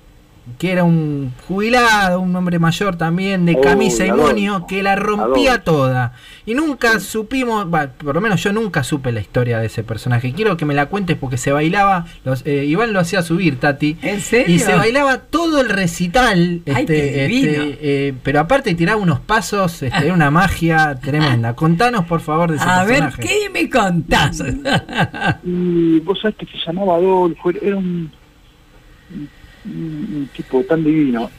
[0.58, 4.96] que era un jubilado, un hombre mayor también, de Oh, camisa y moño, que la
[4.96, 5.64] rompía adoro.
[5.64, 6.14] toda.
[6.46, 7.66] Y nunca supimos,
[7.98, 10.34] por lo menos yo nunca supe la historia de ese personaje.
[10.34, 13.98] Quiero que me la cuentes porque se bailaba, los, eh, Iván lo hacía subir, Tati.
[14.02, 14.56] ¿En serio?
[14.56, 19.84] Y se bailaba todo el recital, Ay, este, este, eh, pero aparte tiraba unos pasos,
[19.84, 21.54] este, era una magia tremenda.
[21.56, 23.10] Contanos por favor de ese A ver.
[23.20, 24.42] ¿qué me contás?
[25.44, 28.12] y vos sabés que se llamaba Adolfo era un,
[29.68, 31.30] un- tipo tan divino.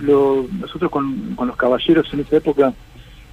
[0.00, 2.72] Lo- nosotros con, con los caballeros en esa época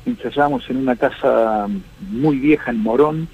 [0.05, 1.67] ensayábamos en una casa
[2.09, 3.27] muy vieja en Morón.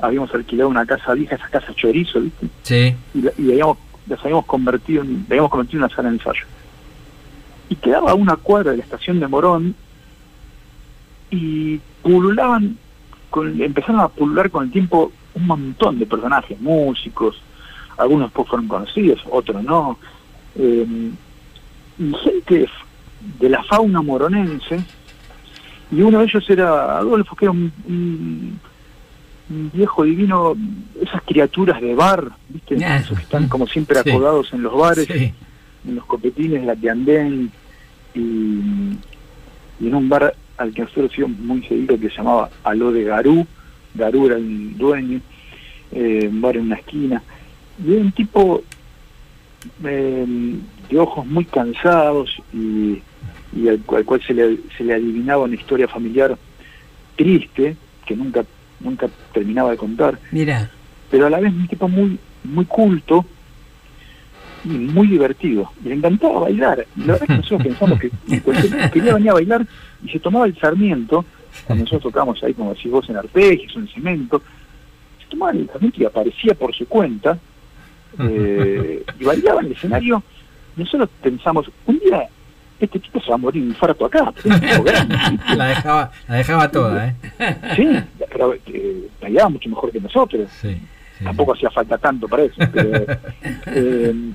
[0.00, 2.48] Habíamos alquilado una casa vieja esa casa chorizo ¿viste?
[2.62, 3.78] Sí, y, la- y habíamos,
[4.08, 6.44] las habíamos convertido en, habíamos convertido en una sala de ensayo.
[7.68, 9.74] Y quedaba a una cuadra de la estación de Morón
[11.30, 12.76] y pululaban,
[13.30, 17.40] con, empezaron a pulular con el tiempo un montón de personajes, músicos,
[17.96, 19.98] algunos fueron conocidos, otros no,
[20.56, 20.86] eh,
[21.98, 22.68] y gente
[23.40, 24.80] de la fauna moronense,
[25.90, 28.60] y uno de ellos era Adolfo, que era un- un
[29.50, 30.54] un viejo divino,
[31.02, 32.82] esas criaturas de bar, ¿viste?
[32.86, 32.96] Ah.
[32.96, 34.08] Esos que están como siempre Sí.
[34.10, 35.34] acodados en los bares, sí.
[35.86, 37.50] en los copetines, la que andén,
[38.14, 42.92] y, y en un bar al que nosotros íbamos muy seguido que se llamaba Aló
[42.92, 43.46] de Garú,
[43.94, 45.20] Garú era el dueño,
[45.90, 47.22] eh, un bar en una esquina,
[47.84, 48.62] y era un tipo
[49.84, 50.26] eh,
[50.90, 53.00] de ojos muy cansados y,
[53.54, 56.36] y al, cual- al cual se le, se le adivinaba una historia familiar
[57.16, 58.44] triste, que nunca
[58.80, 60.68] nunca terminaba de contar, Mira,
[61.10, 63.24] pero a la vez un tipo muy muy culto
[64.64, 65.70] y muy divertido.
[65.84, 66.86] Y le encantaba bailar.
[66.96, 69.66] Y la verdad que nosotros pensamos que cualquier- quería venir a bailar
[70.04, 71.24] y se tomaba el sarmiento
[71.64, 74.42] cuando nosotros tocamos ahí, como decís vos, en arpegios, en cemento,
[75.20, 77.38] se tomaba el instrumento y aparecía por su cuenta,
[78.18, 80.22] eh, y en el escenario,
[80.76, 82.28] nosotros pensamos, un día
[82.80, 85.16] este tipo se va a morir de infarto acá, un grande.
[85.56, 87.14] La dejaba, la dejaba toda, ¿eh?
[87.76, 87.88] Sí,
[88.32, 90.50] pero eh, bailaba mucho mejor que nosotros.
[90.60, 90.76] Sí.
[91.22, 92.56] Tampoco hacía falta tanto para eso.
[92.72, 93.06] Pero,
[93.66, 94.32] eh,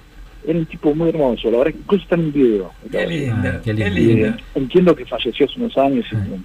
[0.48, 1.52] era un tipo muy hermoso.
[1.52, 2.72] La verdad que incluso está en un video.
[2.90, 4.28] Qué lindo, Ah, qué lindo.
[4.28, 6.06] Eh, entiendo que falleció hace unos años.
[6.12, 6.44] y, bueno,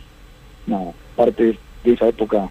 [0.66, 2.48] nada, parte de esa época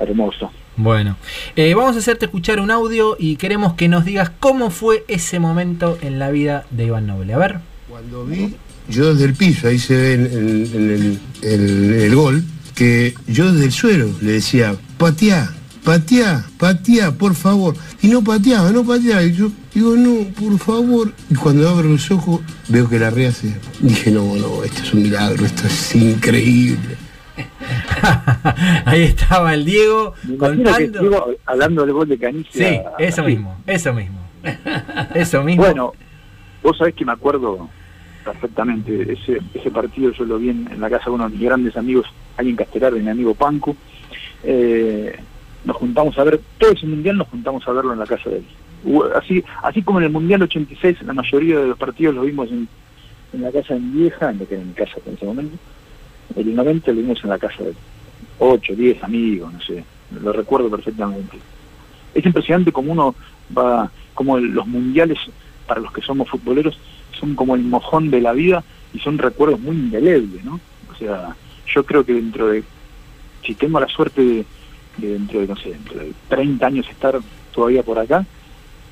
[0.00, 0.48] hermosa.
[0.78, 1.16] Bueno,
[1.56, 5.40] eh, vamos a hacerte escuchar un audio y queremos que nos digas cómo fue ese
[5.40, 7.34] momento en la vida de Iván Noble.
[7.34, 7.58] A ver.
[7.88, 8.54] Cuando vi,
[8.88, 12.44] yo desde el piso, ahí se ve el, el- gol,
[12.76, 17.74] que yo desde el suelo le decía, pateá, pateá, pateá, por favor.
[18.00, 19.24] Y no pateaba, no pateaba.
[19.24, 21.12] Y yo digo, no, por favor.
[21.28, 23.52] Y cuando abro los ojos, veo que la rehace.
[23.80, 26.96] Dije, no, no, esto es un milagro, esto es increíble.
[28.84, 31.00] Ahí estaba el Diego contando.
[31.00, 32.68] Diego, hablando del gol de Canicia.
[32.68, 33.30] Sí, eso así.
[33.30, 34.18] mismo, eso mismo.
[35.14, 35.64] Eso mismo.
[35.64, 35.92] Bueno,
[36.62, 37.68] vos sabés que me acuerdo
[38.24, 39.12] perfectamente.
[39.12, 41.76] Ese, ese partido yo lo vi en, en la casa de uno de mis grandes
[41.76, 43.76] amigos, alguien Castelar, de mi amigo Pancu.
[44.44, 45.18] Eh,
[45.64, 48.36] nos juntamos a ver, todo ese mundial nos juntamos a verlo en la casa de
[48.38, 48.44] él.
[49.14, 52.68] Así, así como en el mundial 86, la mayoría de los partidos los vimos en,
[53.32, 55.56] en la casa de mi vieja, en lo que era mi casa en ese momento.
[56.36, 57.76] El 90 lo vimos en la casa de él.
[58.38, 59.84] 8, 10 amigos, no sé,
[60.22, 61.38] lo recuerdo perfectamente.
[62.14, 63.14] Es impresionante como uno
[63.56, 65.18] va, como los mundiales
[65.66, 66.78] para los que somos futboleros
[67.18, 68.62] son como el mojón de la vida
[68.94, 70.60] y son recuerdos muy indelebles, ¿no?
[70.90, 71.34] O sea,
[71.66, 72.62] yo creo que dentro de,
[73.44, 74.44] si tengo la suerte de,
[74.98, 77.18] de dentro de, no sé, dentro de 30 años estar
[77.52, 78.24] todavía por acá,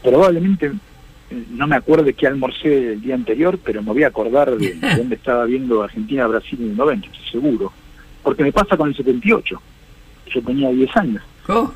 [0.02, 0.72] probablemente
[1.50, 4.74] no me acuerdo de qué almorcé el día anterior, pero me voy a acordar de,
[4.74, 7.72] de dónde estaba viendo Argentina-Brasil en el 90, estoy seguro.
[8.22, 9.60] Porque me pasa con el 78.
[10.32, 11.22] Yo tenía 10 años.
[11.48, 11.72] Oh,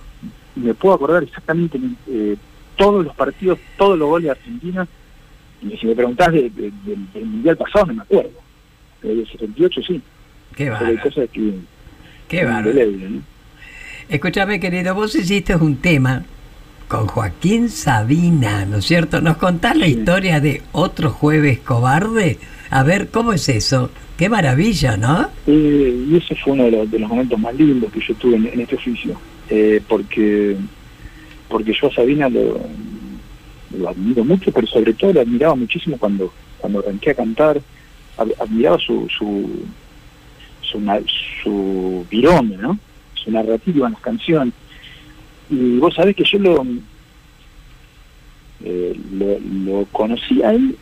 [0.56, 2.36] Y me puedo acordar exactamente eh,
[2.76, 4.86] todos los partidos, todos los goles de Argentina.
[5.62, 8.32] Y si me preguntás de- de- del- Mundial pasado, no me acuerdo.
[9.00, 10.02] Pero del 78 sí.
[10.56, 11.02] qué Pero hay bárbaro.
[11.02, 11.54] cosas que...
[12.28, 12.72] Qué bárbaro.
[12.90, 13.22] ¿no?
[14.08, 16.24] Escúchame, querido, vos hiciste un tema
[16.90, 19.20] con Joaquín Sabina, ¿no es cierto?
[19.20, 22.38] ¿Nos contás la historia de Otro Jueves Cobarde?
[22.68, 23.92] A ver, ¿cómo es eso?
[24.18, 25.28] Qué maravilla, ¿no?
[25.46, 28.34] Eh, y ese fue uno de los, de los momentos más lindos que yo tuve
[28.36, 29.14] en, en este oficio,
[29.48, 30.56] eh, porque
[31.48, 32.60] porque yo a Sabina lo,
[33.78, 37.60] lo admiro mucho, pero sobre todo lo admiraba muchísimo cuando cuando arranqué a cantar,
[38.18, 39.48] ad- admiraba su su
[40.60, 40.80] su,
[41.44, 42.78] su virome, ¿no?
[43.14, 44.54] Su narrativa en las canciones.
[45.50, 46.64] Y vos sabés que yo lo
[48.62, 49.38] eh, lo,
[49.78, 50.76] lo conocí a él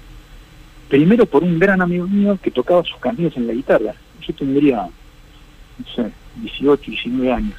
[0.89, 3.95] primero por un gran amigo mío que tocaba sus canciones en la guitarra.
[4.27, 7.55] Yo tendría, no sé, 18, 19 años.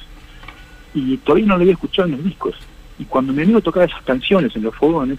[0.94, 2.54] Y todavía no lo había escuchado en los discos.
[2.98, 5.18] Y cuando mi amigo tocaba esas canciones en los fogones,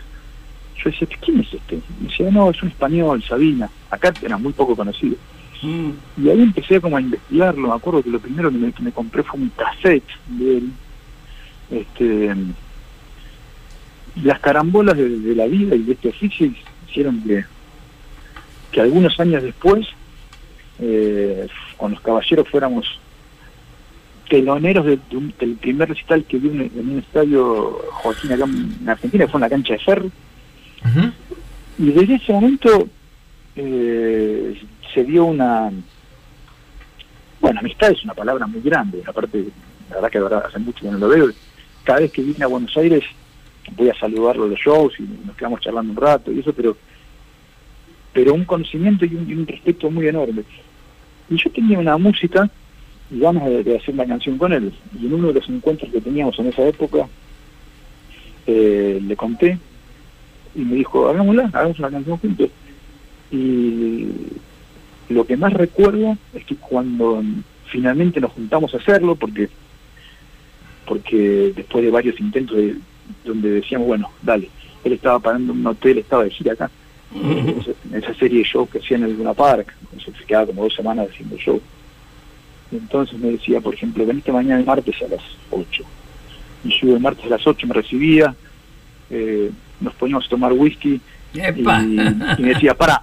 [0.84, 1.76] yo decía, ¿quién es este?
[1.76, 3.70] Y me decía, no, es un español, Sabina.
[3.90, 5.16] Acá era muy poco conocido.
[5.64, 7.68] Y ahí empecé como a investigarlo.
[7.68, 10.72] Me acuerdo que lo primero que me, que me compré fue un cassette de él.
[11.72, 12.36] Este,
[14.24, 16.52] las carambolas de, de la vida y de este oficio
[16.90, 17.46] hicieron que,
[18.72, 19.88] que algunos años después,
[20.80, 22.86] eh, con los caballeros fuéramos
[24.30, 28.90] teloneros de- de un- del primer recital que vi en, un estadio Joaquín acá en
[28.90, 30.10] Argentina, que fue en la cancha de Ferro.
[31.78, 32.88] Y desde ese momento
[33.56, 34.62] eh,
[34.94, 35.72] se dio una...
[37.40, 39.48] Bueno, amistad es una palabra muy grande, aparte,
[39.90, 41.30] la verdad que ahora hace mucho que no lo veo.
[41.84, 43.04] Cada vez que vine a Buenos Aires
[43.76, 46.76] voy a saludarlo de los shows y nos quedamos charlando un rato y eso, pero
[48.14, 50.44] pero un conocimiento y un, y un respeto muy enorme.
[51.30, 52.50] Y yo tenía una música
[53.10, 54.74] y ganas de hacer una canción con él.
[55.00, 57.08] Y en uno de los encuentros que teníamos en esa época,
[58.48, 59.58] eh, le conté
[60.56, 62.50] y me dijo, hagámosla, hagamos una canción juntos.
[63.32, 64.08] Y
[65.10, 67.24] lo que más recuerdo es que cuando
[67.66, 69.50] finalmente nos juntamos a hacerlo, porque
[70.86, 72.76] porque después de varios intentos de,
[73.24, 74.50] donde decíamos, bueno, dale,
[74.84, 76.70] él estaba pagando un hotel, estaba de gira acá,
[77.14, 80.74] esa, esa serie de shows que hacían en el Luna Park, se quedaba como dos
[80.74, 81.62] semanas haciendo show.
[82.72, 85.84] Y entonces me decía, por ejemplo, veniste mañana el martes a las 8.
[86.64, 88.34] Y yo el martes a las 8, me recibía,
[89.10, 89.52] eh,
[89.82, 91.02] nos poníamos a tomar whisky
[91.34, 91.82] ¡Epa!
[91.82, 93.02] y me decía, para,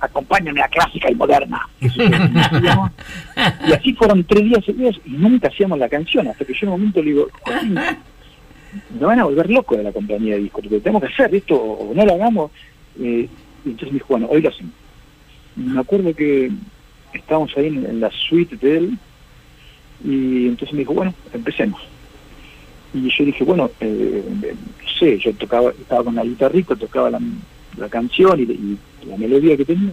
[0.00, 1.68] acompáñame a clásica y moderna.
[1.80, 1.88] Y
[3.68, 6.68] Y así fueron tres días seguidos y nunca hacíamos la canción, hasta que yo en
[6.68, 7.28] un momento le digo,
[8.98, 11.54] me van a volver loco de la compañía de discos, porque tenemos que hacer esto
[11.54, 12.50] o no lo hagamos.
[12.98, 13.28] Eh,
[13.64, 14.72] y entonces me dijo, bueno, hoy lo hacemos.
[15.56, 16.50] Y me acuerdo que
[17.12, 18.98] estábamos ahí en, en la suite de él
[20.04, 21.80] Y entonces me dijo, bueno, empecemos.
[22.94, 27.20] Y yo dije, bueno, eh, no sé, yo tocaba, estaba con la guitarrita, tocaba la,
[27.76, 29.92] la canción y, y la melodía que tenía.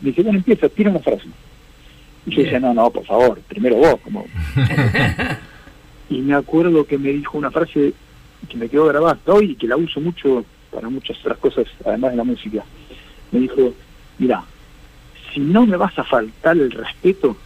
[0.00, 1.26] Me dice, bueno, empieza, tira una frase.
[2.26, 4.26] Y yo decía, no, no, por favor, primero vos, como...
[6.10, 7.92] y me acuerdo que me dijo una frase
[8.48, 11.66] que me quedó grabada hasta hoy y que la uso mucho para muchas otras cosas,
[11.84, 12.64] además de la música.
[13.32, 13.74] Me dijo,
[14.18, 14.44] mira,
[15.32, 17.36] si no me vas a faltar el respeto,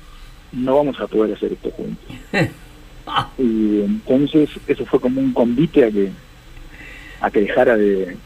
[0.52, 2.16] no vamos a poder hacer esto juntos.
[3.38, 6.10] y entonces eso fue como un convite a que
[7.20, 8.16] a que dejara de,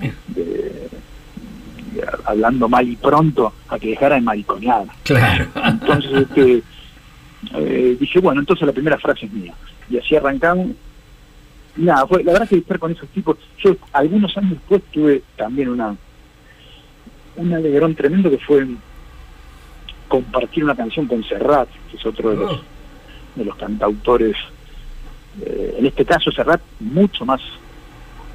[0.00, 0.90] de- de-
[2.24, 4.84] hablando mal y pronto a que dejara de mariconear.
[5.04, 5.46] Claro.
[5.64, 6.62] entonces este,
[7.54, 9.54] eh, dije bueno entonces la primera frase es mía
[9.88, 10.68] y así arrancamos
[11.76, 13.36] nada fue la verdad que estar con esos tipos.
[13.62, 15.96] Yo algunos años después tuve también una
[17.36, 18.66] un alegrón tremendo que fue
[20.08, 22.60] compartir una canción con Serrat que es otro de los
[23.36, 24.36] de los cantautores
[25.42, 27.40] eh, en este caso Serrat mucho más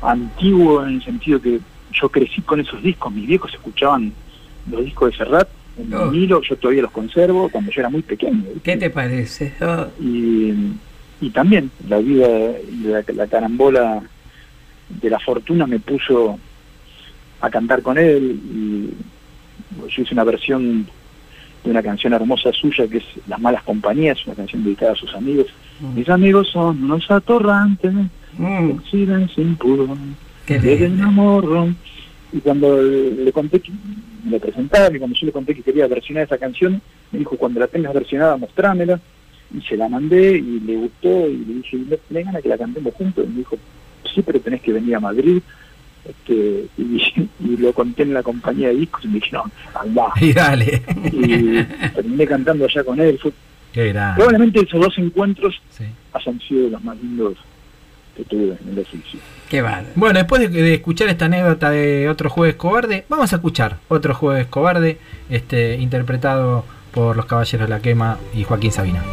[0.08, 1.60] antiguo en el sentido que
[1.94, 4.12] yo crecí con esos discos, mis viejos escuchaban
[4.70, 5.48] los discos de Serrat
[5.78, 6.10] en Oh.
[6.10, 8.44] vinilo, yo todavía los conservo cuando yo era muy pequeño.
[8.64, 9.54] ¿Qué te parece?
[9.62, 10.54] Oh, Y,
[11.22, 12.28] y también la vida
[12.72, 14.02] y la, la carambola
[14.90, 16.40] de la fortuna me puso
[17.42, 18.90] a cantar con él y
[19.90, 20.88] yo hice una versión
[21.64, 25.14] de una canción hermosa suya que es Las malas compañías, una canción dedicada a sus
[25.14, 25.48] amigos.
[25.94, 27.92] Mis amigos son unos atorrantes,
[28.38, 29.98] mm, sin pudor,
[30.48, 31.68] desde un amor.
[32.34, 33.72] Y cuando le conté que
[34.26, 36.82] me presentaron y cuando yo le conté que quería versionar esa canción,
[37.12, 39.00] me dijo, cuando la tengas versionada, mostrámela.
[39.56, 42.58] Y se la mandé y le gustó y le dije, ¿le le gana que la
[42.58, 43.26] cantemos juntos?
[43.26, 43.56] Y me dijo,
[44.14, 45.40] sí, pero tenés que venir a Madrid.
[46.04, 47.02] Este, y,
[47.40, 49.44] y lo conté en la compañía de discos y me dije, no,
[49.80, 50.08] andá.
[50.22, 50.82] Y dale.
[51.12, 51.64] Y
[51.94, 53.18] terminé cantando allá con él.
[53.22, 53.32] Fue-
[54.16, 55.84] probablemente esos dos encuentros Sí.
[56.14, 57.36] hayan sido los más lindos
[58.16, 59.20] que tuve en el oficio.
[59.50, 59.88] Qué bárbaro.
[59.96, 64.16] Bueno, después de, de escuchar esta anécdota de otro jueves cobarde, vamos a escuchar otro
[64.16, 65.00] jueves cobarde,
[65.30, 69.04] este, interpretado por los Caballeros de la Quema y Joaquín Sabina.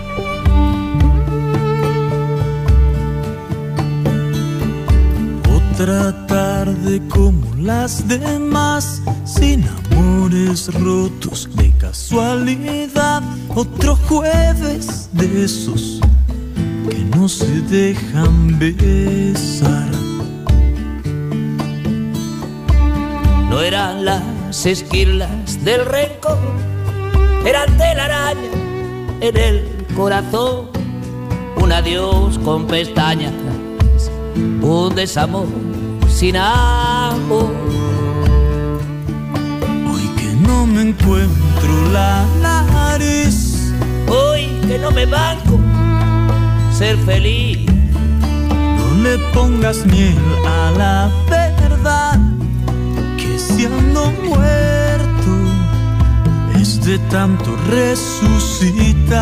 [5.51, 13.23] Otra tarde como las demás, sin amores rotos de casualidad.
[13.49, 16.01] Otro jueves de esos
[16.89, 19.91] que no se dejan besar.
[23.49, 26.39] No eran las esquirlas del rencor,
[27.45, 28.51] eran telaraña
[29.21, 30.71] en el corazón.
[31.57, 33.33] Un adiós con pestañas,
[34.63, 35.47] un desamor
[36.09, 37.53] sin amor.
[39.93, 43.73] Hoy que no me encuentro la nariz,
[44.09, 45.59] Hoy que no me banco
[46.83, 47.59] ser feliz,
[48.77, 50.97] no le pongas miel a la
[51.31, 52.19] verdad.
[53.17, 55.33] Que si ando muerto
[56.61, 59.21] es de tanto resucitar.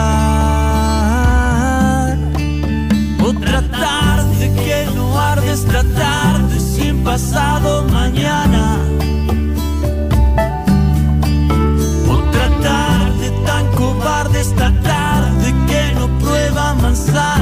[3.31, 8.79] Otra tarde que no arde esta tarde sin pasado mañana.
[12.19, 17.40] Otra tarde tan cobarde esta tarde que no prueba manzanas.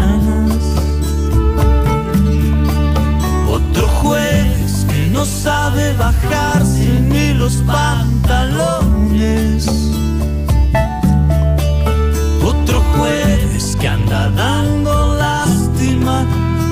[5.18, 9.66] No sabe bajarse ni los pantalones.
[12.40, 16.24] Otro jueves que anda dando lástima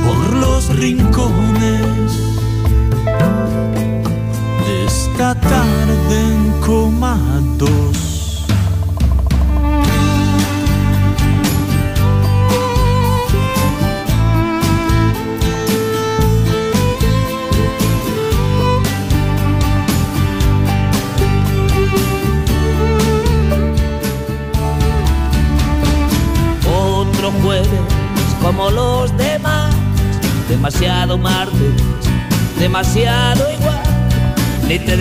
[0.05, 2.12] por los rincones
[4.66, 4.86] de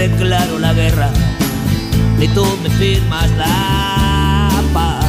[0.08, 1.10] declaro la guerra,
[2.20, 5.06] ni tú me firmas la paz.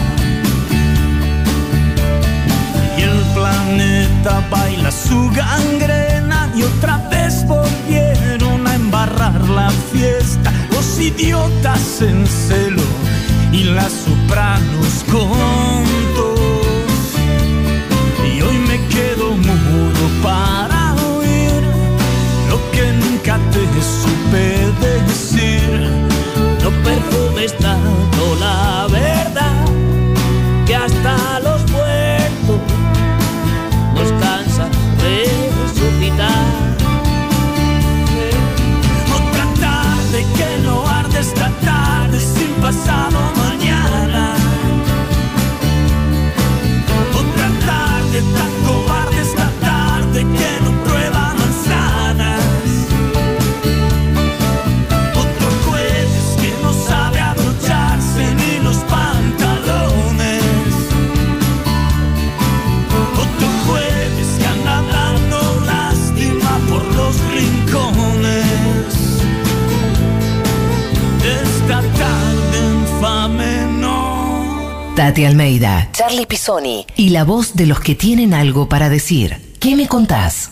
[2.97, 10.51] Y el planeta baila su gangrena y otra vez volvieron a embarrar la fiesta.
[10.71, 12.89] Los idiotas en celo
[13.53, 15.85] y las sopranos con
[16.17, 17.01] tos.
[18.33, 21.63] Y hoy me quedo mudo para oír
[22.49, 24.76] lo que nunca te supe.
[26.67, 27.96] No perfumes tanto
[75.07, 79.55] Tati Almeida, Charlie Pisoni y la voz de los que tienen algo para decir.
[79.61, 80.51] ¿Qué me contás?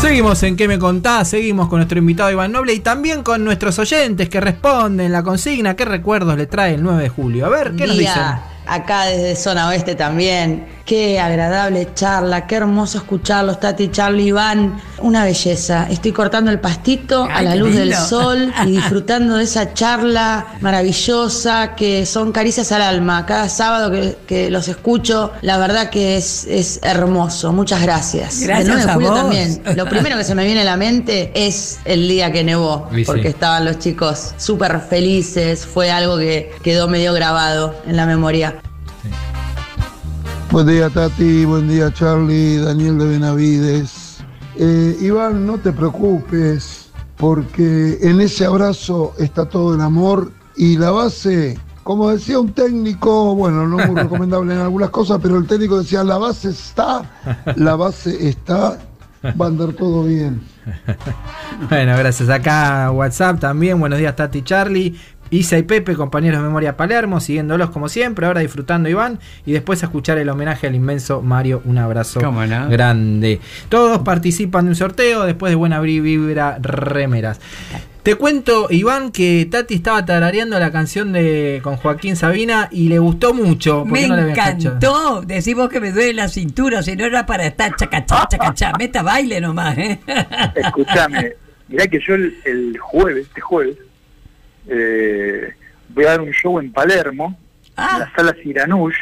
[0.00, 1.28] Seguimos en ¿Qué me contás?
[1.28, 5.76] Seguimos con nuestro invitado Iván Noble y también con nuestros oyentes que responden la consigna.
[5.76, 7.46] ¿Qué recuerdos le trae el 9 de julio?
[7.46, 8.24] A ver, ¿qué nos dicen?
[8.66, 10.66] Acá desde Zona Oeste también.
[10.84, 14.78] Qué agradable charla, qué hermoso escucharlos, Tati, Charlie, Iván.
[14.98, 15.86] Una belleza.
[15.90, 21.74] Estoy cortando el pastito a la luz del sol y disfrutando de esa charla maravillosa
[21.74, 23.24] que son caricias al alma.
[23.24, 27.50] Cada sábado que, que los escucho, la verdad que es, es hermoso.
[27.54, 28.40] Muchas gracias.
[28.40, 29.20] Gracias el 9 de a julio vos.
[29.20, 29.62] también.
[29.76, 33.04] Lo primero que se me viene a la mente es el día que nevó, sí.
[33.06, 35.64] porque estaban los chicos súper felices.
[35.64, 38.60] Fue algo que quedó medio grabado en la memoria.
[40.50, 44.18] Buen día Tati, buen día Charlie, Daniel de Benavides.
[44.56, 50.92] Eh, Iván, no te preocupes, porque en ese abrazo está todo el amor y la
[50.92, 55.78] base, como decía un técnico, bueno, no muy recomendable en algunas cosas, pero el técnico
[55.78, 57.02] decía, la base está,
[57.56, 58.78] la base está,
[59.24, 60.40] va a andar todo bien.
[61.68, 62.28] Bueno, gracias.
[62.28, 63.78] Acá WhatsApp también.
[63.78, 64.98] Buenos días, Tati Charlie.
[65.30, 69.82] Isa y Pepe, compañeros de Memoria Palermo, siguiéndolos como siempre, ahora disfrutando Iván y después
[69.82, 71.62] a escuchar el homenaje al inmenso Mario.
[71.64, 72.68] Un abrazo ¿Cómo no?
[72.68, 73.40] grande.
[73.68, 77.40] Todos participan de un sorteo después de Buena Vibra Remeras.
[78.04, 82.98] Te cuento, Iván, que Tati estaba tarareando la canción de con Joaquín Sabina y le
[82.98, 83.84] gustó mucho.
[83.84, 85.22] ¿Por Me no encantó.
[85.22, 88.72] Decimos que me duele la cintura, si no era para estar chacachá, chacachá.
[88.78, 90.00] Meta baile nomás, ¿eh?
[90.54, 91.32] Escúchame,
[91.66, 93.76] mirá que yo el, el jueves, este jueves,
[94.68, 95.54] eh,
[95.88, 97.38] voy a dar un show en Palermo,
[97.76, 98.96] en la sala Siranush,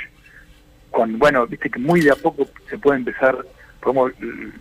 [0.90, 3.36] con, bueno, viste que muy de a poco se puede empezar,
[3.80, 4.10] como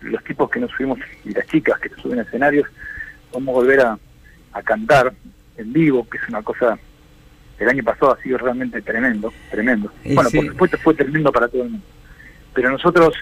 [0.01, 2.67] los tipos que nos subimos y las chicas que se suben a escenarios,
[3.33, 3.99] vamos a volver a,
[4.53, 5.13] a cantar
[5.57, 6.77] en vivo, que es una cosa,
[7.59, 9.91] el año pasado ha sido realmente tremendo, tremendo.
[10.03, 10.37] Y bueno, sí.
[10.37, 11.85] por supuesto fue tremendo para todo el mundo.
[12.53, 13.13] Pero nosotros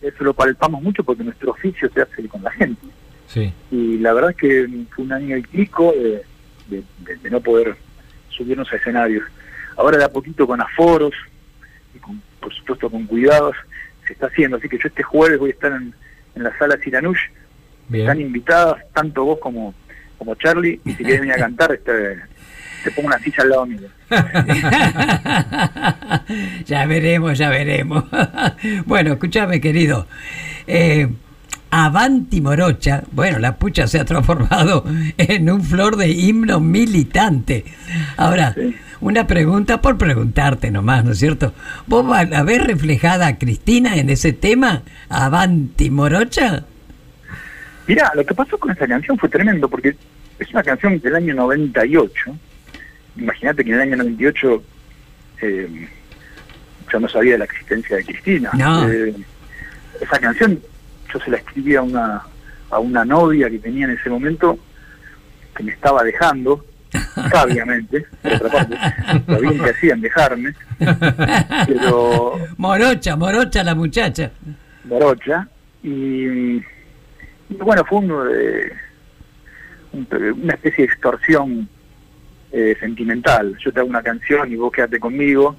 [0.00, 2.86] eso lo palpamos mucho porque nuestro oficio se hace con la gente
[3.26, 3.52] Sí.
[3.72, 6.22] y la verdad es que fue un año y pico de,
[6.68, 7.76] de- de- de no poder
[8.30, 9.24] subirnos a escenarios.
[9.76, 11.12] Ahora de a poquito con aforos
[11.94, 13.56] y con, por supuesto con cuidados
[14.06, 15.92] se está haciendo, así que yo este jueves voy a estar en,
[16.34, 17.18] en la sala Siranush,
[17.92, 19.74] están invitadas tanto vos como,
[20.18, 22.20] como Charlie, y si querés venir a cantar, este,
[22.84, 23.88] te pongo una silla al lado mío.
[26.64, 28.04] ya veremos, ya veremos.
[28.86, 30.06] bueno, escúchame, querido.
[30.66, 31.08] Eh,
[31.70, 34.84] Avanti Morocha, bueno, la pucha se ha transformado
[35.18, 37.64] en un flor de himno militante.
[38.16, 38.54] Ahora,
[39.00, 41.52] una pregunta por preguntarte nomás, ¿no es cierto?
[41.86, 44.82] ¿Vos va- la ves reflejada a Cristina en ese tema?
[45.08, 46.64] Avanti Morocha.
[47.86, 49.96] Mirá, lo que pasó con esa canción fue tremendo, porque
[50.38, 52.12] es una canción del año 98.
[53.16, 54.62] Imagínate que en el año 98
[55.42, 55.88] eh,
[56.92, 58.50] yo no sabía de la existencia de Cristina.
[58.54, 58.88] No.
[58.90, 59.14] Eh,
[60.00, 60.58] esa canción
[61.18, 62.22] yo se la escribí a una,
[62.70, 64.58] a una novia que tenía en ese momento
[65.56, 66.64] que me estaba dejando,
[67.30, 68.76] sabiamente, por otra parte,
[69.26, 70.54] lo bien que hacían dejarme,
[71.66, 74.30] pero Morocha, Morocha la muchacha.
[74.84, 75.48] Morocha
[75.82, 76.62] y, y
[77.58, 78.72] bueno fue uno de-
[79.92, 80.06] un-
[80.42, 81.68] una especie de extorsión
[82.52, 83.56] eh, sentimental.
[83.64, 85.56] Yo te hago una canción y vos quédate conmigo.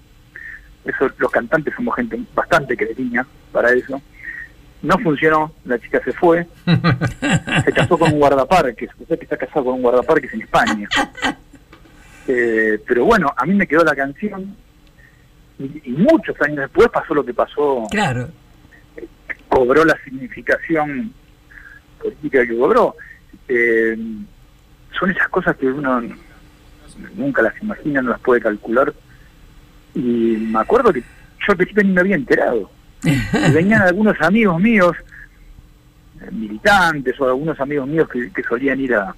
[0.86, 4.02] Eso los cantantes somos gente bastante cretina para eso
[4.82, 6.48] no funcionó la chica se fue
[7.66, 10.88] se casó con un guardaparques usted que está casado con un guardaparques en España
[12.30, 14.54] Eh, pero bueno a mí me quedó la canción
[15.58, 18.30] y, y muchos años después pasó lo que pasó Claro.
[19.48, 21.14] cobró la significación
[22.04, 22.96] política que cobró.
[23.48, 23.98] Eh,
[25.00, 26.02] son esas cosas que uno
[27.16, 28.94] nunca las imagina, no las puede calcular.
[29.96, 31.06] Y me acuerdo que yo
[31.52, 32.70] al principio ni me había enterado.
[33.04, 34.96] Y venían algunos amigos míos,
[36.22, 39.16] eh, militantes o algunos amigos míos que, que solían ir a,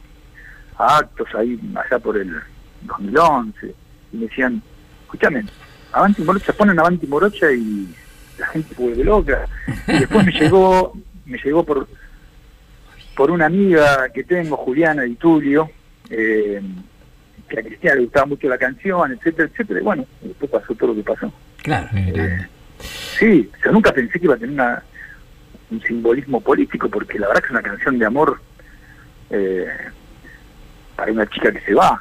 [0.78, 2.36] a actos ahí allá por el
[2.82, 3.74] 2011
[4.12, 4.62] y me decían,
[5.04, 5.46] escúchame,
[5.92, 7.88] Avanti Morocha, ponen Avanti Morocha y
[8.38, 9.46] la gente vuelve loca.
[9.88, 10.94] Y después me llegó,
[11.26, 11.88] me llegó por
[13.20, 15.70] por una amiga que tengo, Juliana Di Tulio,
[16.10, 16.62] eh,
[17.50, 19.82] que a Cristina le gustaba mucho la canción, etcétera, etcétera.
[19.82, 21.34] Y bueno, después pasó todo lo que pasó.
[21.58, 21.90] Claro.
[21.98, 22.48] Eh,
[22.80, 24.84] sí, yo nunca pensé que iba a tener una,
[25.72, 28.42] un simbolismo político, porque la verdad que es una canción de amor
[29.30, 29.68] eh,
[30.96, 32.00] para una chica que se va.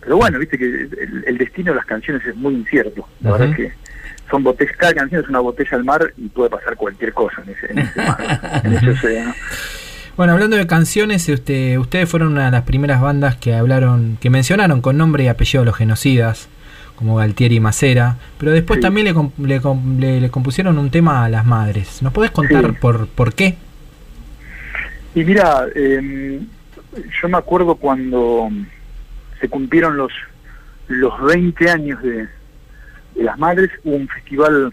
[0.00, 3.06] Pero bueno, viste que el, el destino de las canciones es muy incierto.
[3.20, 3.62] La verdad Ujú.
[3.62, 3.82] es que
[4.30, 7.50] son botellas, cada canción es una botella al mar y puede pasar cualquier cosa en
[7.50, 9.34] ese, en ese mar, en ese océano.
[10.16, 14.28] Bueno, hablando de canciones, este, ustedes fueron una de las primeras bandas que hablaron, que
[14.28, 16.48] mencionaron con nombre y apellido a los genocidas,
[17.02, 18.82] como Galtieri y Macera, pero después Sí.
[18.82, 19.12] también le,
[19.48, 19.60] le
[19.98, 22.00] le- le compusieron un tema a las madres.
[22.00, 22.72] ¿Nos podés contar Sí.
[22.80, 23.56] por, por qué?
[25.16, 26.40] Y mira, eh,
[27.20, 28.48] yo me acuerdo cuando
[29.40, 30.12] se cumplieron los
[30.86, 32.28] los 20 años de,
[33.14, 34.72] de las madres, hubo un festival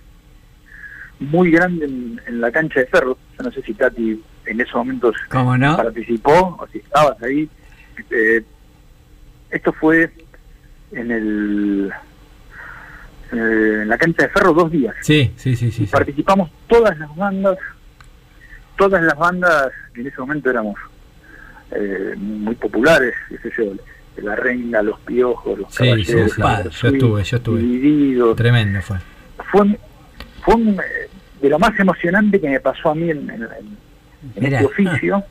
[1.19, 3.17] muy grande en, en la cancha de Ferro.
[3.37, 5.15] Yo no sé si Tati en esos momentos
[5.77, 7.49] participó o si estabas ahí.
[8.11, 8.43] Eh,
[9.49, 10.11] esto fue
[10.91, 11.91] en el
[13.31, 14.95] eh, en la cancha de Ferro dos días.
[15.01, 15.85] Sí, sí, sí, sí.
[15.85, 17.57] Participamos todas las bandas,
[18.77, 20.75] todas las bandas que en ese momento éramos
[21.71, 23.73] eh, muy populares, qué sé yo,
[24.23, 26.81] La Renga, Los Piojos, Los Sí, Caballeros, sí.
[26.81, 27.59] Yo estuve, yo estuve.
[27.61, 28.35] Divididos.
[28.35, 28.97] Tremendo fue.
[29.51, 29.79] Fue,
[30.43, 31.09] fue un, eh,
[31.41, 33.47] de lo más emocionante que me pasó a mí en, en-
[34.35, 35.23] en- este oficio.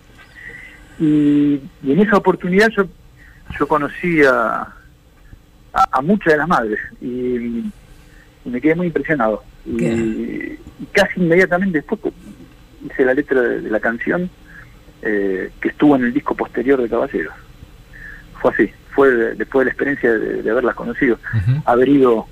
[0.98, 2.86] Y, y en esa oportunidad yo,
[3.58, 7.64] yo conocí a, a, a muchas de las madres y
[8.48, 9.42] me quedé muy impresionado.
[9.66, 10.58] Y,
[10.92, 12.00] casi inmediatamente después
[12.84, 14.30] hice la letra de, de la canción
[15.02, 17.34] eh, que estuvo en el disco posterior de Caballeros.
[18.40, 21.62] Fue así, fue de- después de la experiencia de, de haberlas conocido, Ujú.
[21.64, 22.26] haber ido,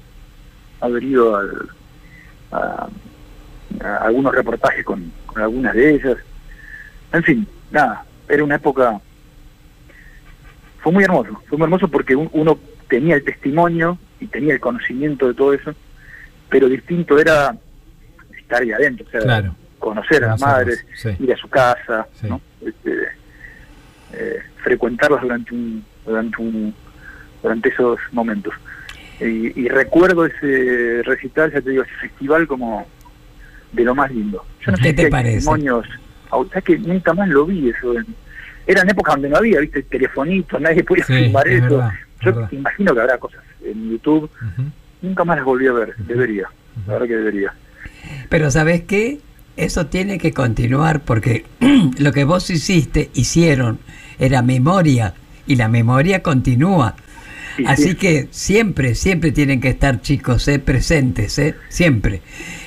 [0.81, 1.69] haber ido al-
[2.53, 2.89] a,
[3.83, 6.17] a algunos reportajes con, con algunas de ellas.
[7.13, 9.01] En fin, nada, era una época...
[10.81, 12.59] Fue muy hermoso, fue muy hermoso porque un- uno
[12.89, 15.75] tenía el testimonio y tenía el conocimiento de todo eso,
[16.49, 17.55] pero distinto era
[18.39, 19.55] estar ahí adentro, o sea, Claro.
[19.79, 21.11] conocer a las madres, sí.
[21.19, 22.27] ir a su casa, Sí.
[22.29, 22.41] ¿no?
[22.65, 22.91] Este,
[24.13, 26.75] eh, frecuentarlas durante un, durante un,
[27.43, 28.55] durante esos momentos.
[29.21, 32.87] Y, y recuerdo ese recital, ya te digo, ese festival como
[33.73, 34.45] de lo más lindo.
[34.65, 35.35] Yo no ¿Qué sé te si parece?
[35.37, 35.87] testimonios,
[36.51, 37.95] sea que nunca más lo vi eso.
[37.97, 38.07] en-
[38.69, 41.77] eran épocas donde no había, viste, telefonito, nadie podía Sí, filmar es eso.
[41.77, 42.49] verdad, es Yo verdad.
[42.53, 44.29] imagino que habrá cosas en YouTube.
[45.03, 46.49] Nunca más las volví a ver, debería,
[46.87, 47.55] la verdad que debería.
[48.29, 49.21] Pero ¿sabes qué?
[49.57, 51.45] Eso tiene que continuar porque
[51.99, 53.79] lo que vos hiciste, hicieron,
[54.19, 55.15] era memoria
[55.47, 56.95] y la memoria continúa.
[57.57, 57.95] Sí, Así sí.
[57.95, 60.59] que siempre, siempre tienen que estar chicos, ¿eh?
[60.59, 61.55] presentes, ¿eh?
[61.71, 62.21] siempre.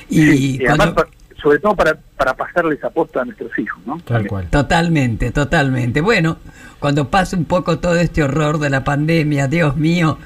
[0.08, 1.08] Y, Sí, y además, cuando- pa-
[1.40, 3.98] sobre todo para, para pasarles aposta a nuestros hijos, ¿no?
[4.04, 4.48] Tal cual.
[4.50, 6.00] Totalmente, totalmente.
[6.02, 6.38] Bueno,
[6.80, 10.18] cuando pase un poco todo este horror de la pandemia, Dios mío,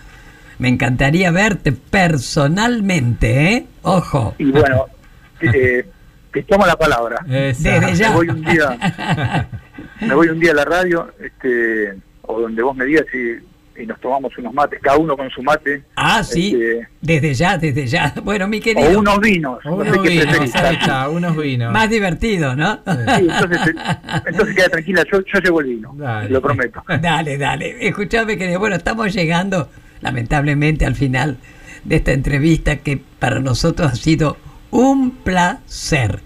[0.59, 3.67] me encantaría verte personalmente, ¿eh?
[3.83, 4.35] Ojo.
[4.39, 4.87] Y bueno,
[5.41, 5.85] eh,
[6.33, 7.25] te tomo la palabra.
[7.29, 7.81] Esa.
[7.81, 8.11] Desde ya.
[8.11, 9.49] Me voy un día,
[10.01, 13.87] me voy un día a la radio, este, o donde vos me digas y, y
[13.87, 15.83] nos tomamos unos mates, cada uno con su mate.
[15.97, 18.15] Ah, sí, Este, desde ya, desde ya.
[18.25, 19.59] Bueno, mi o querido, unos vinos.
[19.65, 21.73] no sé Unos qué vinos, está, unos vinos.
[21.73, 22.75] más divertido, ¿no?
[22.77, 23.97] Sí, entonces, eh,
[24.27, 26.29] entonces queda tranquila, yo, yo llevo el vino, Dale.
[26.31, 26.83] lo prometo.
[27.01, 27.77] Dale, dale.
[27.87, 28.59] Escuchame, querido.
[28.61, 29.69] Bueno, estamos llegando,
[30.05, 31.39] lamentablemente, al final
[31.85, 34.37] de esta entrevista que para nosotros ha sido
[34.71, 36.21] un placer.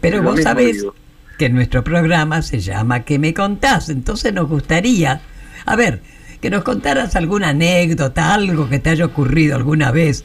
[0.00, 0.94] Pero Lo vos sabés digo.
[1.38, 3.88] que nuestro programa se llama ¿Qué me contás?
[3.88, 5.20] Entonces nos gustaría,
[5.64, 6.02] a ver,
[6.40, 10.24] que nos contaras alguna anécdota, algo que te haya ocurrido alguna vez,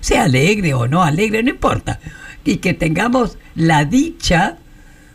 [0.00, 2.00] sea alegre o no alegre, no importa.
[2.44, 4.56] Y que tengamos la dicha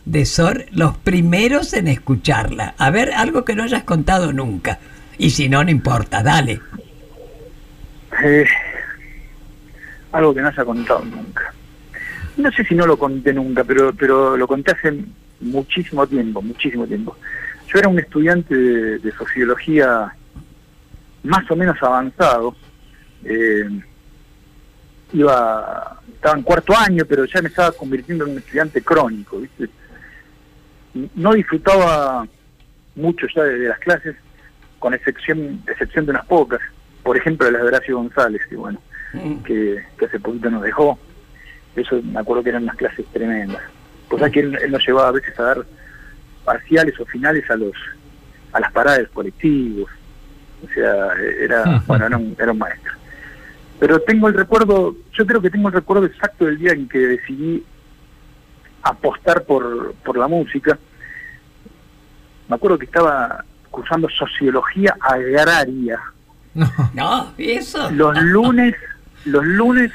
[0.04, 2.74] de ser los primeros en escucharla.
[2.78, 4.78] A ver, algo que no hayas contado nunca.
[5.18, 6.60] Y si no, no importa, dale.
[8.22, 8.46] Eh,
[10.12, 11.52] algo que no haya contado nunca.
[12.36, 15.04] No sé si no lo conté nunca, pero, pero lo conté hace
[15.40, 17.16] muchísimo tiempo, muchísimo tiempo.
[17.68, 20.14] Yo era un estudiante de, sociología
[21.22, 22.54] más o menos avanzado.
[23.24, 23.68] eh,
[25.12, 29.68] iba, estaba en cuarto año, pero ya me estaba convirtiendo en un estudiante crónico, ¿viste?
[31.14, 32.26] No disfrutaba
[32.96, 34.16] mucho ya de, de las clases,
[34.78, 36.60] con excepción, excepción de unas pocas.
[37.04, 38.80] Por ejemplo, de las de Horacio González, que bueno,
[39.44, 40.98] que, que hace poquito nos dejó.
[41.76, 43.62] Eso me acuerdo que eran unas clases tremendas.
[44.08, 45.64] Cosa que él, él nos llevaba a veces a dar
[46.44, 47.74] parciales o finales a los
[48.52, 49.90] a las paradas de colectivos.
[50.64, 52.92] O sea, era, bueno, era un, era un maestro.
[53.78, 56.98] Pero tengo el recuerdo, yo creo que tengo el recuerdo exacto del día en que
[56.98, 57.64] decidí
[58.82, 60.78] apostar por, por la música.
[62.48, 66.00] Me acuerdo que estaba cursando sociología agraria.
[66.94, 67.90] No, eso.
[67.90, 68.74] Los lunes,
[69.24, 69.90] los lunes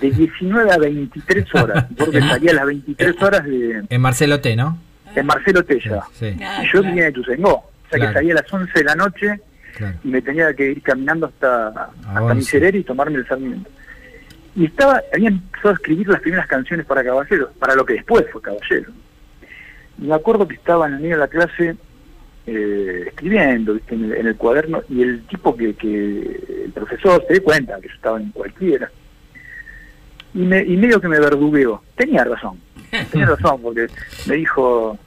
[0.00, 4.56] de 19 a 23 horas, porque salía a las 23 horas de, En Marcelo T,
[4.56, 4.78] ¿no?
[5.14, 6.02] en Marcelo Tella.
[6.14, 6.86] Sí, Ah, Y yo claro.
[6.86, 8.08] venía de Tuzengó, o sea Claro.
[8.08, 9.40] que salía a las 11 de la noche
[9.76, 9.96] claro.
[10.04, 12.34] y me tenía que ir caminando hasta, hasta 11.
[12.36, 13.68] Miserere y tomarme el Sarmiento.
[14.54, 18.24] Y estaba, había empezado a escribir las primeras canciones para Caballeros, para lo que después
[18.32, 18.90] fue Caballero.
[19.98, 21.76] me acuerdo que estaba en el medio de la clase
[22.46, 23.94] eh, escribiendo ¿viste?
[23.94, 27.80] En, el, en el cuaderno y el tipo que, que el profesor se dio cuenta
[27.80, 28.90] que yo estaba en cualquiera
[30.34, 31.82] y, me, y medio que me verdugueó.
[31.96, 32.58] Tenía razón,
[33.10, 33.88] tenía razón porque
[34.26, 34.98] me dijo,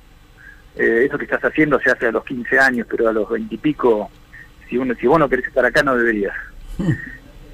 [0.76, 3.54] eh, eso que estás haciendo se hace a los 15 años, pero a los 20
[3.54, 4.10] y pico,
[4.70, 6.36] si, uno, si vos no querés estar acá no deberías.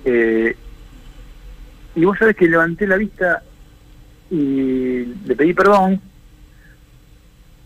[0.06, 0.56] Eh,
[1.94, 3.44] y vos sabés que levanté la vista
[4.32, 6.02] y le pedí perdón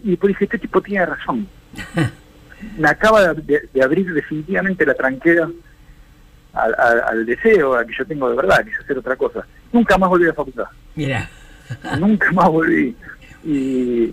[0.03, 1.47] y pues dije, este tipo tiene razón.
[2.77, 5.49] Me acaba de, de abrir definitivamente la tranquera
[6.53, 9.45] al, al- al deseo a que yo tengo de verdad, que es hacer otra cosa.
[9.71, 10.65] Nunca más volví a la facultad.
[10.95, 11.29] Mira.
[11.99, 12.95] Nunca más volví.
[13.43, 14.03] Y,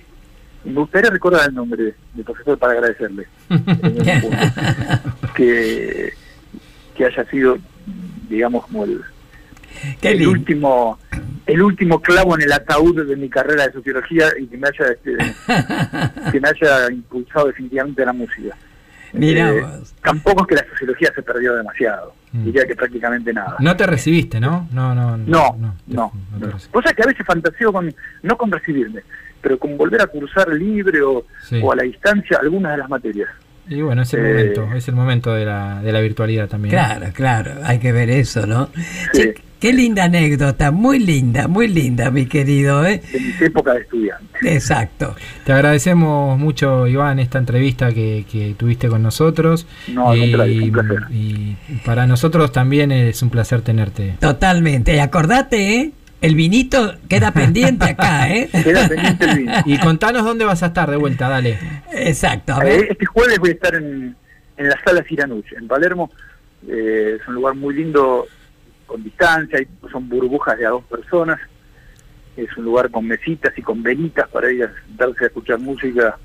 [0.65, 3.27] y me gustaría recordar el nombre del profesor para agradecerle.
[3.49, 4.29] punto.
[5.37, 6.13] que,
[6.97, 7.59] que haya sido,
[8.29, 9.01] digamos, como el,
[10.01, 10.31] Qué el lindo.
[10.33, 10.99] último
[11.47, 14.93] el último clavo en el ataúd de mi carrera de sociología y que me haya
[14.93, 15.17] este,
[16.33, 18.57] que me haya impulsado definitivamente la música.
[19.13, 19.93] Mira Eh, vos.
[20.03, 23.57] tampoco es que la sociología se perdió demasiado, diría que prácticamente nada.
[23.59, 24.69] No te recibiste, ¿no?
[24.73, 25.17] No, no.
[25.17, 26.13] No, no, no.
[26.71, 29.01] Cosa que a veces fantaseo con, no con recibirme,
[29.41, 31.59] pero con volver a cursar libre o, Sí.
[31.61, 33.29] o a la distancia algunas de las materias.
[33.69, 36.71] Y bueno, es el Eh, momento, es el momento de la, de la virtualidad también.
[36.73, 38.71] Claro, claro, hay que ver eso, ¿no?
[39.13, 43.03] Che, qué linda anécdota, muy linda, muy linda, mi querido, ¿eh?
[43.13, 44.27] De mis épocas de estudiante.
[44.43, 45.15] Exacto.
[45.45, 49.67] Te agradecemos mucho, Iván, esta entrevista que, que tuviste con nosotros.
[49.89, 50.99] No, contrario, y, un placer.
[51.13, 54.17] y para nosotros también es un placer tenerte.
[54.19, 54.97] Totalmente.
[54.97, 55.93] Y acordate, ¿eh?
[56.23, 58.49] El vinito queda pendiente acá, ¿eh?
[58.65, 59.53] Queda pendiente el vino.
[59.67, 61.59] Y contanos dónde vas a estar de vuelta, dale.
[61.93, 62.87] Exacto, a Eh, ver.
[62.93, 64.17] Este jueves voy a estar en,
[64.57, 66.11] en la sala Siranuch, en Palermo.
[66.69, 68.27] Eh, es un lugar muy lindo,
[68.91, 69.61] con distancia,
[69.93, 71.39] son burbujas de a dos personas.
[72.37, 76.19] Es un lugar con mesitas y con velitas para ir a sentarse a escuchar música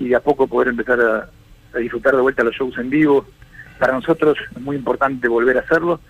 [0.00, 1.30] y de a poco poder empezar a,
[1.72, 3.24] a disfrutar de vuelta los shows en vivo.
[3.78, 6.00] Para nosotros es muy importante volver a hacerlo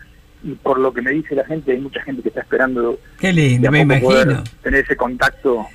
[0.42, 3.30] y por lo que me dice la gente, hay mucha gente que está esperando Qué
[3.30, 4.42] lindo, me imagino.
[4.62, 5.66] tener ese contacto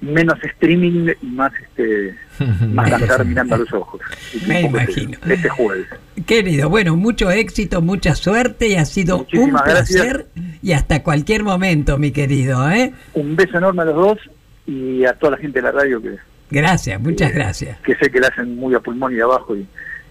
[0.00, 2.16] menos streaming y más este
[2.68, 4.00] más cantar mirando a los ojos.
[4.46, 5.18] Me imagino.
[5.28, 5.86] Este jueves.
[6.26, 10.26] Querido, bueno, mucho éxito, mucha suerte y ha sido un placer
[10.62, 12.92] y hasta cualquier momento, mi querido, ¿eh?
[13.14, 14.18] Un beso enorme a los dos
[14.66, 16.16] y a toda la gente de la radio que,
[16.50, 17.78] Gracias, muchas gracias.
[17.80, 19.66] que sé que la hacen muy a pulmón y de abajo y,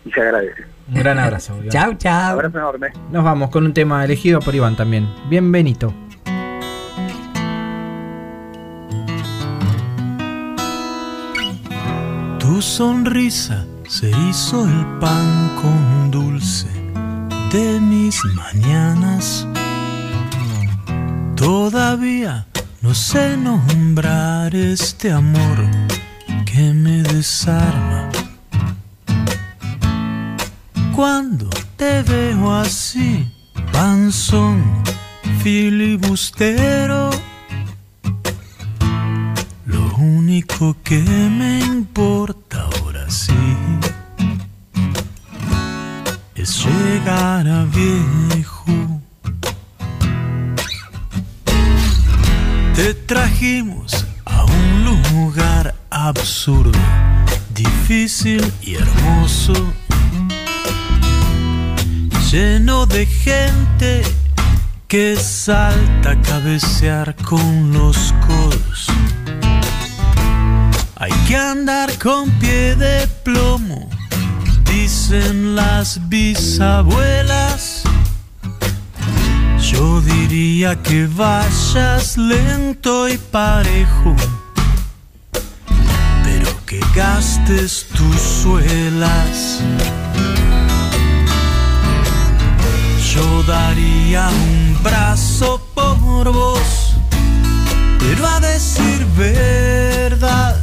[0.05, 0.63] y se agradece.
[0.87, 1.59] Un gran abrazo.
[1.69, 2.33] Chao, chao.
[2.33, 2.87] Abrazo enorme.
[3.11, 5.07] Nos vamos con un tema elegido por Iván también.
[5.29, 5.93] Bienvenido.
[12.61, 16.67] Sonrisa se hizo el pan con dulce
[17.53, 19.47] de mis mañanas.
[21.35, 22.47] Todavía
[22.81, 25.57] no sé nombrar este amor
[26.45, 28.09] que me desarma.
[30.95, 33.25] Cuando te veo así,
[33.71, 34.83] panzón,
[35.41, 37.09] filibustero,
[39.65, 42.48] lo único que me importa
[43.09, 43.33] ahora sí
[46.35, 49.01] es llegar a viejo.
[52.75, 56.79] Te trajimos a un lugar absurdo,
[57.53, 59.53] difícil y hermoso,
[62.31, 64.03] lleno de gente
[64.87, 68.98] que salta a cabecear con los codos.
[71.01, 73.89] Hay que andar con pie de plomo,
[74.65, 77.83] dicen las bisabuelas.
[79.61, 84.13] Yo diría que vayas lento y parejo,
[86.21, 89.61] pero que gastes tus suelas.
[93.13, 96.93] Yo daría un brazo por vos,
[97.99, 100.57] pero a decir verdad,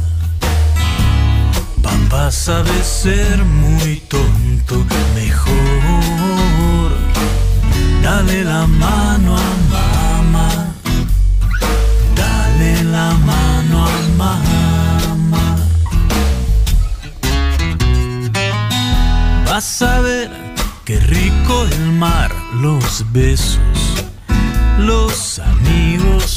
[2.09, 4.85] papá sabe ser muy tonto,
[5.15, 6.91] mejor
[8.01, 10.49] dale la mano a mamá,
[12.15, 15.55] dale la mano a mamá.
[19.45, 20.29] Vas a ver
[20.85, 22.31] qué rico el mar,
[22.61, 23.79] los besos,
[24.79, 26.36] los amigos.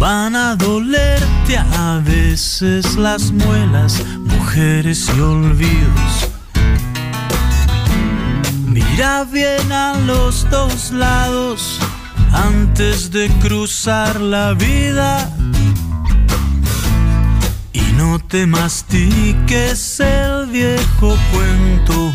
[0.00, 6.30] Van a dolerte a veces las muelas, mujeres y olvidos.
[8.64, 11.78] Mira bien a los dos lados
[12.32, 15.30] antes de cruzar la vida.
[18.00, 22.10] No te mastiques el viejo cuento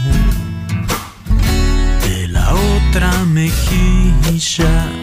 [2.01, 4.94] de la otra mejilla.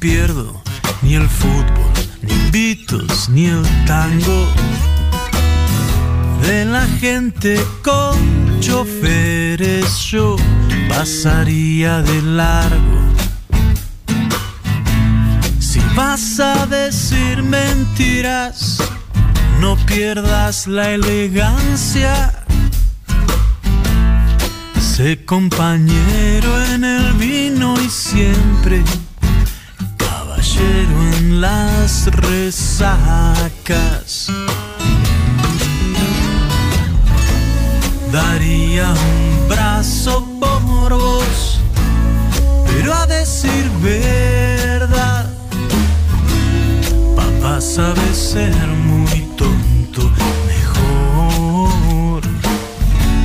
[0.00, 0.62] Pierdo
[1.02, 1.92] ni el fútbol,
[2.22, 4.46] ni Beatles, ni el tango.
[6.42, 10.36] De la gente con choferes yo
[10.88, 12.98] pasaría de largo.
[15.60, 18.78] Si vas a decir mentiras,
[19.60, 22.32] no pierdas la elegancia.
[24.80, 28.82] Sé compañero en el vino y siempre
[30.60, 32.90] en las resacas.
[38.12, 41.60] Daría un brazo por vos,
[42.66, 45.30] pero a decir verdad,
[47.16, 50.10] papá sabe ser muy tonto.
[50.52, 52.22] Mejor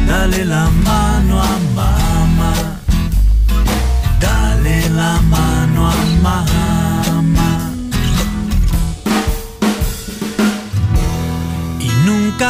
[0.08, 1.15] dale la mano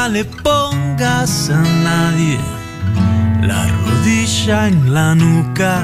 [0.09, 2.37] le pongas a nadie
[3.41, 5.83] la rodilla en la nuca.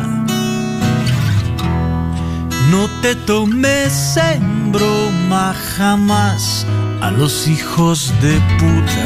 [2.70, 6.66] No te tomes en broma jamás
[7.02, 9.06] a los hijos de puta.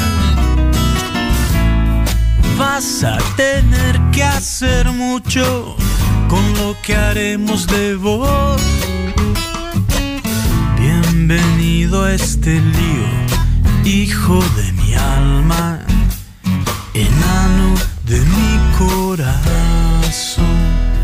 [2.58, 5.76] Vas a tener que hacer mucho
[6.28, 8.60] con lo que haremos de vos.
[10.78, 13.08] Bienvenido a este lío,
[13.84, 14.75] hijo de
[15.14, 15.80] alma,
[16.94, 20.44] enano de mi corazón.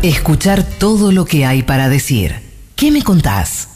[0.01, 2.35] Escuchar todo lo que hay para decir.
[2.75, 3.69] ¿Qué me contás?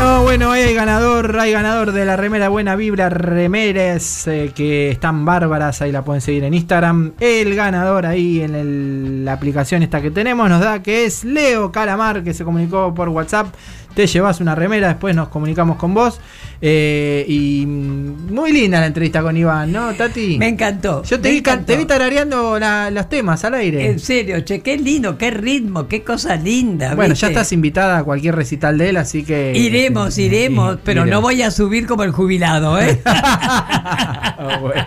[0.00, 5.24] No, bueno, hay ganador, hay ganador de la remera Buena Vibra Remeres, eh, que están
[5.24, 7.12] bárbaras, ahí la pueden seguir en Instagram.
[7.20, 11.72] El ganador ahí en el- la aplicación esta que tenemos nos da que es Leo
[11.72, 13.54] Calamar, que se comunicó por WhatsApp.
[13.94, 16.20] Te llevas una remera, después nos comunicamos con vos.
[16.60, 20.38] Eh, y muy linda la entrevista con Iván, ¿no, Tati?
[20.38, 21.02] Me encantó.
[21.04, 21.66] Yo te vi, encantó.
[21.66, 23.86] te vi tarareando la- los temas al aire.
[23.90, 26.94] En serio, che, qué lindo, qué ritmo, qué cosa linda.
[26.94, 27.26] bueno, ¿viste?
[27.26, 29.52] ya estás invitada a cualquier recital de él, así que...
[29.56, 31.22] Iremos, iremos, I- pero no iremos.
[31.22, 33.00] voy a subir como el jubilado, ¿eh?
[33.06, 34.86] Ah, bueno.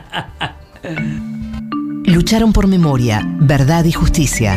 [2.05, 4.55] Lucharon por memoria, verdad y justicia.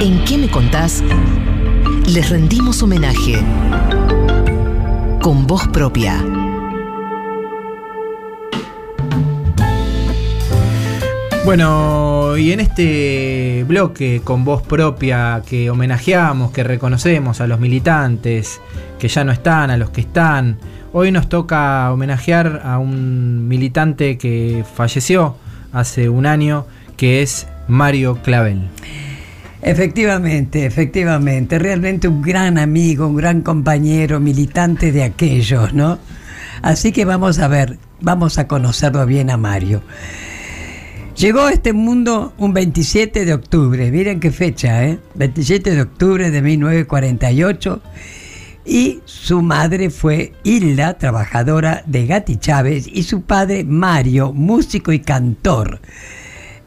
[0.00, 1.02] ¿En qué me contás?
[2.12, 3.36] Les rendimos homenaje
[5.22, 6.20] con voz propia.
[11.44, 18.60] Bueno, y en este bloque con voz propia que homenajeamos, que reconocemos a los militantes
[18.98, 20.58] que ya no están, a los que están,
[20.92, 25.36] hoy nos toca homenajear a un militante que falleció
[25.72, 28.68] hace un año, que es Mario Clavel.
[29.62, 35.98] Efectivamente, efectivamente, realmente un gran amigo, un gran compañero, militante de aquellos, ¿no?
[36.62, 39.82] Así que vamos a ver, vamos a conocerlo bien a Mario.
[41.16, 44.98] Llegó a este mundo un 27 de octubre, miren qué fecha, ¿eh?
[45.14, 47.82] 27 de octubre de 1948
[48.64, 55.00] y su madre fue Hilda, trabajadora de Gati Chávez, y su padre Mario, músico y
[55.00, 55.80] cantor.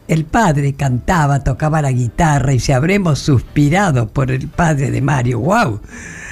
[0.07, 5.39] El padre cantaba, tocaba la guitarra y si habremos suspirado por el padre de Mario,
[5.39, 5.79] wow.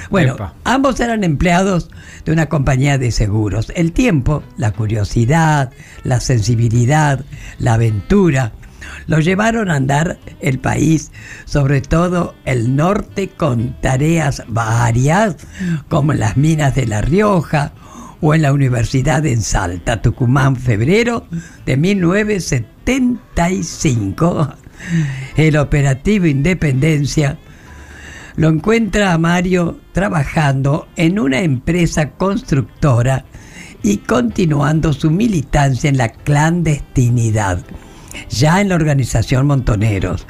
[0.10, 0.54] Bueno, Epa.
[0.66, 1.90] ambos eran empleados
[2.26, 3.72] de una compañía de seguros.
[3.76, 5.72] El tiempo, la curiosidad,
[6.04, 7.24] la sensibilidad,
[7.60, 8.52] la aventura,
[9.08, 11.12] lo llevaron a andar el país,
[11.46, 15.38] sobre todo el norte, con tareas varias,
[15.88, 17.72] como en las minas de La Rioja
[18.22, 21.26] o en la Universidad en Salta, Tucumán, febrero
[21.66, 21.78] de
[22.86, 24.56] 1975.
[25.36, 27.38] El operativo Independencia
[28.36, 33.26] lo encuentra a Mario trabajando en una empresa constructora
[33.84, 37.60] y continuando su militancia en la clandestinidad,
[38.30, 40.28] ya en la organización Montoneros.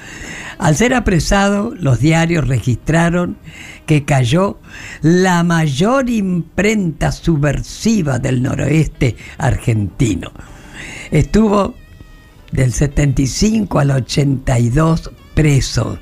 [0.57, 3.37] Al ser apresado, los diarios registraron
[3.85, 4.59] que cayó
[5.01, 10.31] la mayor imprenta subversiva del noroeste argentino.
[11.09, 11.75] Estuvo
[12.51, 15.97] del 75 al 82 preso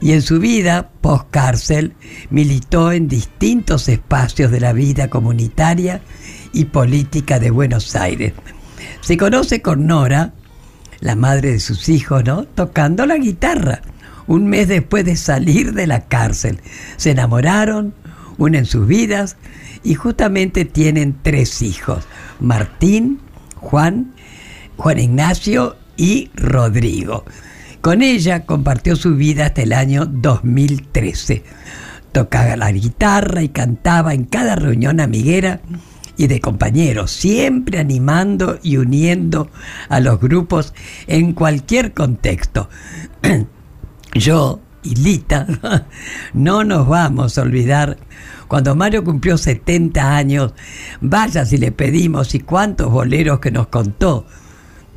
[0.00, 1.94] y en su vida post-cárcel
[2.30, 6.00] militó en distintos espacios de la vida comunitaria
[6.52, 8.32] y política de Buenos Aires.
[9.00, 10.34] Se conoce con Nora,
[11.00, 12.44] la madre de sus hijos, ¿no?
[12.44, 13.82] Tocando la guitarra,
[14.26, 16.60] un mes después de salir de la cárcel.
[16.96, 17.94] Se enamoraron,
[18.36, 19.36] unen sus vidas
[19.82, 22.04] y justamente tienen tres hijos,
[22.40, 23.20] Martín,
[23.56, 24.12] Juan,
[24.78, 27.24] Juan Ignacio y Rodrigo.
[27.80, 31.42] Con ella compartió su vida hasta el año 2013.
[32.12, 35.60] Tocaba la guitarra y cantaba en cada reunión amiguera
[36.16, 39.50] y de compañeros, siempre animando y uniendo
[39.88, 40.74] a los grupos
[41.08, 42.68] en cualquier contexto.
[44.14, 45.46] Yo y Lita
[46.34, 47.98] no nos vamos a olvidar
[48.46, 50.54] cuando Mario cumplió 70 años,
[51.00, 54.24] vaya si le pedimos y cuántos boleros que nos contó.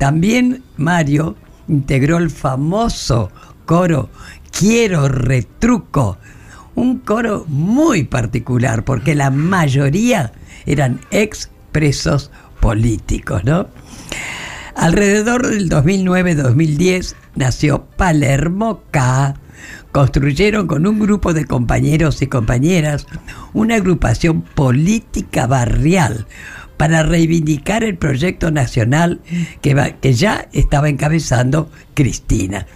[0.02, 1.36] También Mario
[1.68, 3.30] integró el famoso
[3.64, 4.10] coro
[4.50, 6.18] Quiero Retruco,
[6.74, 10.32] un coro muy particular porque la mayoría
[10.66, 13.68] eran expresos políticos, ¿no?
[14.74, 19.36] Alrededor del 2009-2010 nació Palermo K.
[19.92, 23.06] Construyeron con un grupo de compañeros y compañeras
[23.52, 26.26] una agrupación política barrial
[26.82, 29.20] para reivindicar el proyecto nacional
[29.60, 32.66] que, va- que ya estaba encabezando Cristina.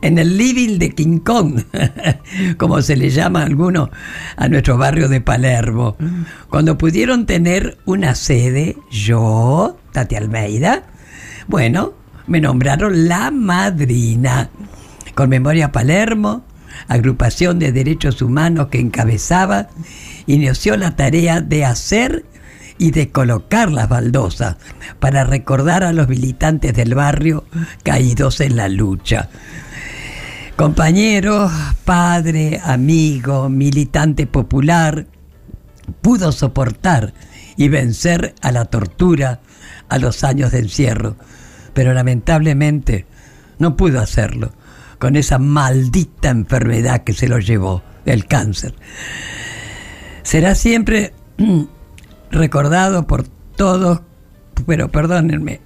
[0.00, 1.62] En el living de King Kong,
[2.56, 3.90] como se le llama a alguno
[4.36, 5.96] a nuestro barrio de Palermo,
[6.48, 10.84] cuando pudieron tener una sede, yo, Tati Almeida,
[11.48, 11.94] bueno,
[12.28, 14.50] me nombraron la madrina.
[15.16, 16.44] Con Memoria Palermo,
[16.86, 19.66] agrupación de derechos humanos que encabezaba,
[20.28, 22.24] inició la tarea de hacer
[22.78, 24.56] y de colocar las baldosas
[25.00, 27.44] para recordar a los militantes del barrio
[27.82, 29.28] caídos en la lucha.
[30.56, 31.50] Compañero,
[31.84, 35.06] padre, amigo, militante popular,
[36.02, 37.12] pudo soportar
[37.56, 39.40] y vencer a la tortura,
[39.88, 41.16] a los años de encierro,
[41.74, 43.06] pero lamentablemente
[43.58, 44.52] no pudo hacerlo
[44.98, 48.74] con esa maldita enfermedad que se lo llevó, el cáncer.
[50.22, 51.12] Será siempre
[52.30, 53.24] recordado por
[53.56, 54.00] todos,
[54.66, 55.60] pero perdónenme.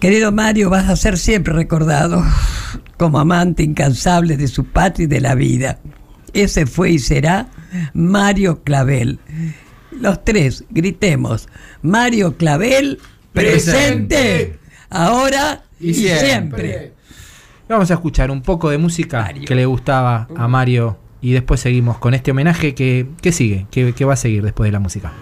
[0.00, 2.22] Querido Mario, vas a ser siempre recordado
[2.96, 5.78] como amante incansable de su patria y de la vida.
[6.32, 7.48] Ese fue y será
[7.94, 9.18] Mario Clavel.
[9.90, 11.48] Los tres, gritemos,
[11.82, 12.98] Mario Clavel,
[13.32, 14.58] presente,
[14.90, 16.92] ahora y, siempre.
[17.68, 21.98] Vamos a escuchar un poco de música que le gustaba a Mario y después seguimos
[21.98, 25.12] con este homenaje que, que sigue, que, que va a seguir después de la música.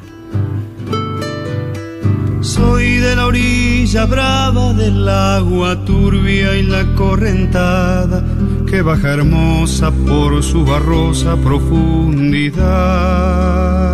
[2.43, 8.23] Soy de la orilla brava del agua turbia y la correntada
[8.69, 13.94] que baja hermosa por su barrosa profundidad.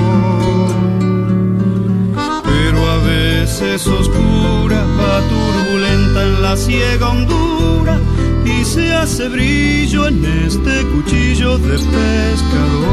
[3.41, 7.99] Veces oscura, va turbulenta en la ciega hondura
[8.45, 12.91] y se hace brillo en este cuchillo de pescador.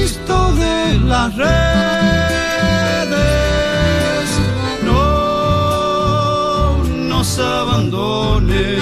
[0.00, 1.52] Cristo de las redes,
[4.84, 8.81] no nos abandones.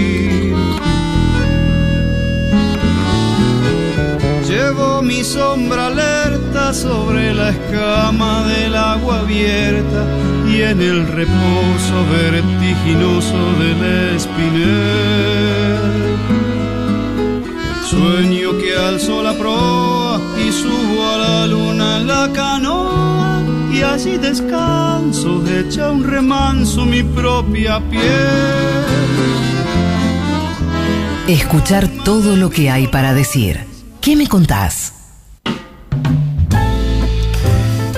[4.71, 10.05] Llevo mi sombra alerta sobre la escama del agua abierta
[10.47, 15.77] y en el reposo vertiginoso del espinel.
[17.83, 23.41] Sueño que alzo la proa y subo a la luna la canoa
[23.73, 28.85] y así descanso hecha un remanso mi propia piel.
[31.27, 33.70] Escuchar todo lo que hay para decir.
[34.01, 34.93] ¿Qué me contás?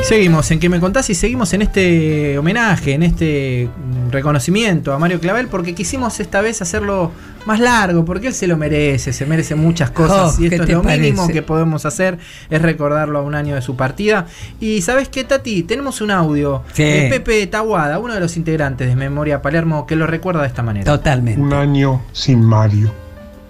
[0.04, 3.70] Seguimos en que me contás y seguimos en este homenaje, en este
[4.12, 7.12] reconocimiento a Mario Clavel, porque quisimos esta vez hacerlo
[7.46, 10.68] más largo, porque él se lo merece, se merece muchas cosas Oh, y ¿qué esto
[10.68, 12.18] es lo mínimo que podemos hacer,
[12.50, 14.28] es recordarlo a un año de su partida.
[14.60, 16.84] Y sabes qué, Tati, tenemos un audio Sí.
[16.84, 20.64] de Pepe Taguada, uno de los integrantes de Memoria Palermo, que lo recuerda de esta
[20.64, 20.84] manera.
[20.86, 21.40] Totalmente.
[21.42, 23.03] Un año sin Mario.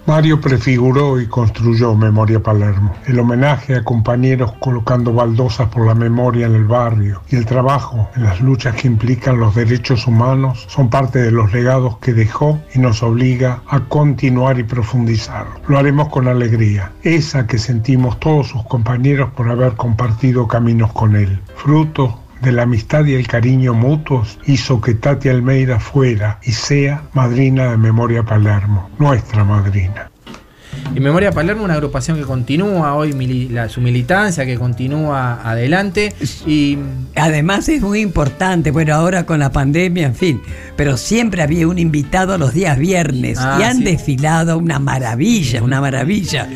[0.06, 2.94] Mario prefiguró y construyó Memoria Palermo.
[3.06, 8.10] El homenaje a compañeros colocando baldosas por la memoria en el barrio y el trabajo
[8.14, 12.60] en las luchas que implican los derechos humanos son parte de los legados que dejó
[12.74, 15.46] y nos obliga a continuar y profundizar.
[15.68, 21.16] Lo haremos con alegría, esa que sentimos todos sus compañeros por haber compartido caminos con
[21.16, 21.40] él.
[21.56, 27.02] Fruto de la amistad y el cariño mutuos hizo que Tati Almeida fuera y sea
[27.14, 30.10] madrina de Memoria Palermo, nuestra madrina.
[30.94, 36.12] Y Memoria Palermo, una agrupación que continúa hoy mili- la- su militancia, que continúa adelante.
[36.46, 36.78] Y
[37.16, 40.42] Además es muy importante, bueno, ahora con la pandemia, en fin,
[40.76, 43.84] pero siempre había un invitado los días viernes Ah, y han sí.
[43.84, 46.48] desfilado una maravilla, una maravilla.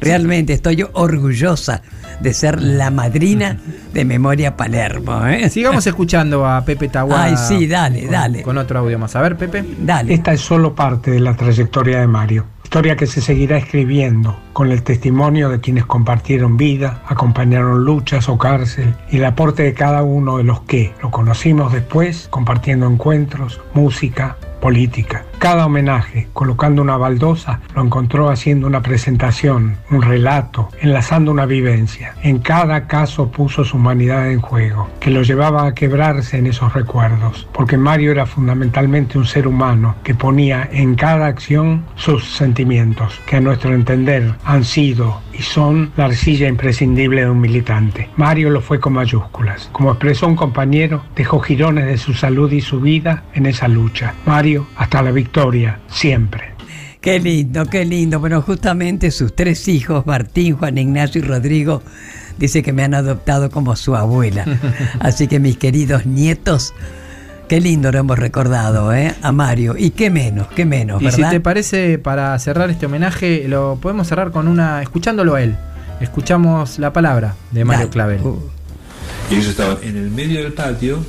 [0.00, 1.82] Realmente estoy orgullosa
[2.20, 3.56] de ser la madrina
[3.92, 5.26] de Memoria Palermo.
[5.26, 5.48] ¿eh?
[5.50, 7.24] sigamos escuchando a Pepe Taguada.
[7.24, 8.42] Ay, sí, dale, con- dale.
[8.42, 9.16] Con otro audio más.
[9.16, 9.64] A ver, Pepe.
[9.80, 10.12] Dale.
[10.14, 12.46] Esta es solo parte de la trayectoria de Mario.
[12.64, 18.38] Historia que se seguirá escribiendo con el testimonio de quienes compartieron vida, acompañaron luchas o
[18.38, 23.60] cárcel y el aporte de cada uno de los que lo conocimos después, compartiendo encuentros,
[23.74, 25.24] música, política.
[25.40, 32.14] Cada homenaje, colocando una baldosa, lo encontró haciendo una presentación, un relato, enlazando una vivencia.
[32.22, 36.74] En cada caso puso su humanidad en juego, que lo llevaba a quebrarse en esos
[36.74, 43.18] recuerdos, porque Mario era fundamentalmente un ser humano que ponía en cada acción sus sentimientos,
[43.24, 48.10] que a nuestro entender han sido y son la arcilla imprescindible de un militante.
[48.16, 49.70] Mario lo fue con mayúsculas.
[49.72, 54.12] Como expresó un compañero, dejó girones de su salud y su vida en esa lucha.
[54.26, 55.29] Mario, hasta la victoria,
[55.88, 56.54] siempre.
[57.00, 58.20] Qué lindo, qué lindo.
[58.20, 61.82] Bueno, justamente sus tres hijos, Martín, Juan Ignacio y Rodrigo,
[62.38, 64.44] dice que me han adoptado como su abuela.
[65.00, 66.74] Así que mis queridos nietos,
[67.48, 69.14] qué lindo lo hemos recordado, ¿eh?
[69.22, 69.76] A Mario.
[69.78, 71.30] Y qué menos, qué menos, Y ¿verdad?
[71.30, 74.82] si te parece, para cerrar este homenaje, lo podemos cerrar con una.
[74.82, 75.56] escuchándolo a él.
[76.00, 77.90] Escuchamos la palabra de Mario Dale.
[77.92, 78.20] Clavel.
[78.22, 78.40] Uh,
[79.30, 81.02] Y ellos estaban en el medio del patio,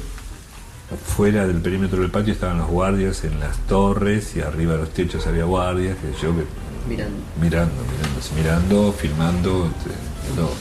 [0.97, 4.93] fuera del perímetro del patio estaban los guardias en las torres y arriba de los
[4.93, 6.43] techos había guardias, que yo que
[6.89, 7.15] Mirando.
[7.39, 10.53] mirando, mirando, mirando, filmando, este, todo.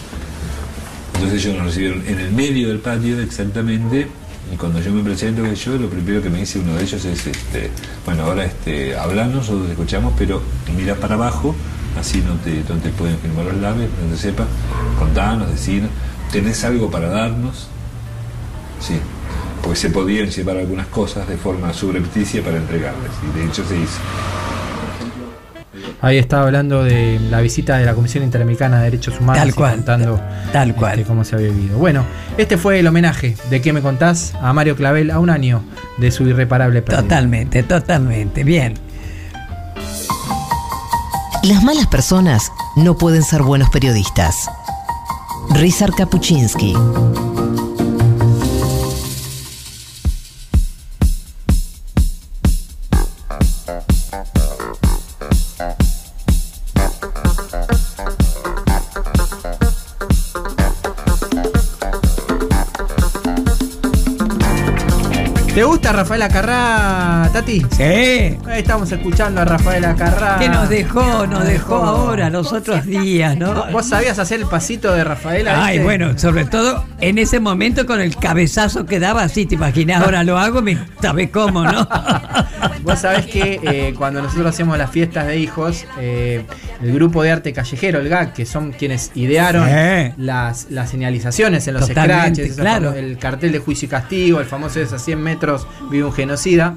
[1.15, 4.07] Entonces ellos nos recibieron en el medio del patio exactamente,
[4.53, 7.05] y cuando yo me presento que yo, lo primero que me dice uno de ellos
[7.05, 7.71] es este,
[8.05, 10.43] bueno ahora este, hablanos, nosotros te escuchamos, pero
[10.77, 11.55] mira para abajo,
[11.99, 14.47] así no te, no te pueden filmar los labios, no te sepa,
[14.99, 15.91] contanos, decinos,
[16.31, 17.69] ¿tenés algo para darnos?
[18.81, 19.01] Sí,
[19.63, 23.77] porque se podían llevar algunas cosas de forma subrepticia para entregarles, y de hecho se
[23.77, 23.99] hizo.
[26.03, 29.53] Ahí estaba hablando de la visita de la Comisión Interamericana de Derechos Humanos Tal y
[29.53, 30.21] cual, contando
[30.51, 31.05] tal este, cual.
[31.05, 31.77] cómo se había vivido.
[31.77, 32.05] Bueno,
[32.39, 34.33] este fue el homenaje de ¿Qué me contás?
[34.41, 35.63] a Mario Clavel a un año
[35.99, 37.03] de su irreparable pérdida.
[37.03, 38.45] Totalmente, totalmente.
[38.45, 38.75] Bien.
[41.43, 44.49] Las malas personas no pueden ser buenos periodistas.
[45.51, 46.75] Rizar Kapuczynski.
[65.61, 67.61] ¿Te gusta Rafael Acarrá, Tati?
[67.77, 67.83] Sí.
[67.83, 70.39] Ahí estamos escuchando a Rafael Acarrá.
[70.39, 73.67] Que nos dejó, nos dejó ahora, los otros días, ¿no?
[73.71, 75.47] ¿Vos sabías hacer el pasito de Rafael?
[75.49, 75.85] Ay, este?
[75.85, 80.25] bueno, sobre todo en ese momento con el cabezazo que daba así, te imaginas, ahora
[80.25, 81.87] lo hago, me sabés cómo, ¿no?
[82.83, 86.43] Vos sabés que eh, cuando nosotros hacemos las fiestas de hijos, eh,
[86.83, 90.15] el grupo de arte callejero, el GAC, que son quienes idearon Sí.
[90.17, 92.95] las, las señalizaciones en los Totalmente, scratches, claro.
[92.95, 95.50] el cartel de juicio y castigo, el famoso es a 100 metros
[95.91, 96.77] vive un genocida.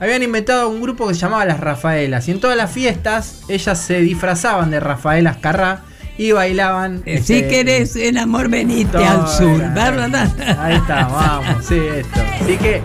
[0.00, 3.78] Habían inventado un grupo que se llamaba Las Rafaelas y en todas las fiestas ellas
[3.78, 5.82] se disfrazaban de Rafaelas Carrá
[6.18, 7.02] y bailaban.
[7.04, 9.58] Si este, querés el amor, venite al sur.
[9.58, 10.30] ¿verdad?
[10.58, 12.20] Ahí está, vamos, sí, esto.
[12.40, 12.82] Así que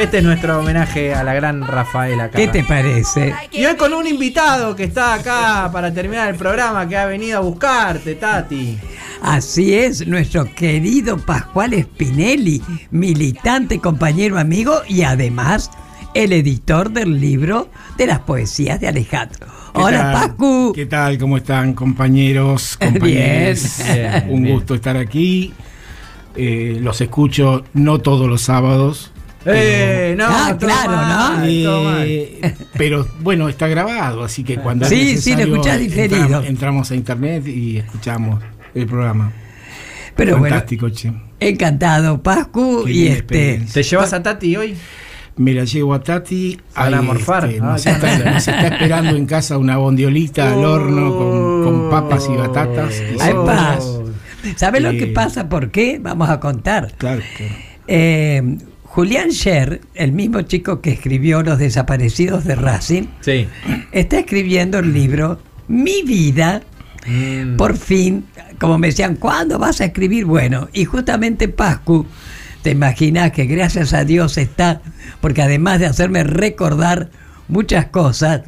[0.00, 2.44] este es nuestro homenaje a la gran Rafaela Carrá.
[2.44, 3.34] ¿Qué te parece?
[3.52, 7.38] Y hoy con un invitado que está acá para terminar el programa, que ha venido
[7.38, 8.78] a buscarte, Tati.
[9.22, 12.60] Así es, nuestro querido Pascual Spinelli,
[12.90, 15.70] militante, compañero, amigo y además
[16.12, 19.46] el editor del libro de las poesías de Alejandro.
[19.74, 20.30] ¿Qué Hola, tal?
[20.30, 20.72] Pacu.
[20.74, 21.18] ¿Qué tal?
[21.18, 22.92] ¿Cómo están, compañeros, Bien.
[22.92, 23.78] compañeros?
[23.92, 24.54] Bien, Un bien.
[24.54, 25.52] gusto estar aquí.
[26.36, 29.12] Eh, los escucho no todos los sábados.
[29.46, 32.54] Eh, no, Ah, claro, mal, Eh, todo mal.
[32.76, 36.16] pero bueno, está grabado, así que cuando es Sí, sí, lo escuchás diferido.
[36.24, 38.42] entramos, entramos a internet y escuchamos
[38.74, 39.32] el programa.
[40.16, 41.12] Pero bueno, Fantástico, che.
[41.40, 42.84] encantado, Pascu.
[42.86, 43.62] Qué Y este.
[43.72, 44.76] ¿Te llevas a Tati hoy?
[45.36, 46.58] Me la llevo a Tati.
[46.76, 47.46] van a morfar.
[47.46, 51.64] este, Ah, nos, qué está, nos está esperando en casa una bondiolita al horno con,
[51.64, 52.94] con papas y batatas.
[52.94, 53.34] y Ay.
[54.56, 55.48] ¿Sabes lo Eh, que pasa?
[55.48, 55.98] ¿Por qué?
[56.00, 56.92] Vamos a contar.
[56.98, 57.52] Claro, claro.
[57.88, 58.56] Eh,
[58.94, 63.48] Julián Scher, el mismo chico que escribió Los desaparecidos de Racing, Sí.
[63.90, 66.62] está escribiendo el libro Mi vida.
[67.04, 67.56] Mm.
[67.56, 68.24] Por fin,
[68.60, 70.26] como me decían, ¿cuándo vas a escribir?
[70.26, 72.06] Bueno, y justamente Pascu,
[72.62, 74.80] te imaginas que gracias a Dios está,
[75.20, 77.10] porque además de hacerme recordar
[77.48, 78.42] muchas cosas,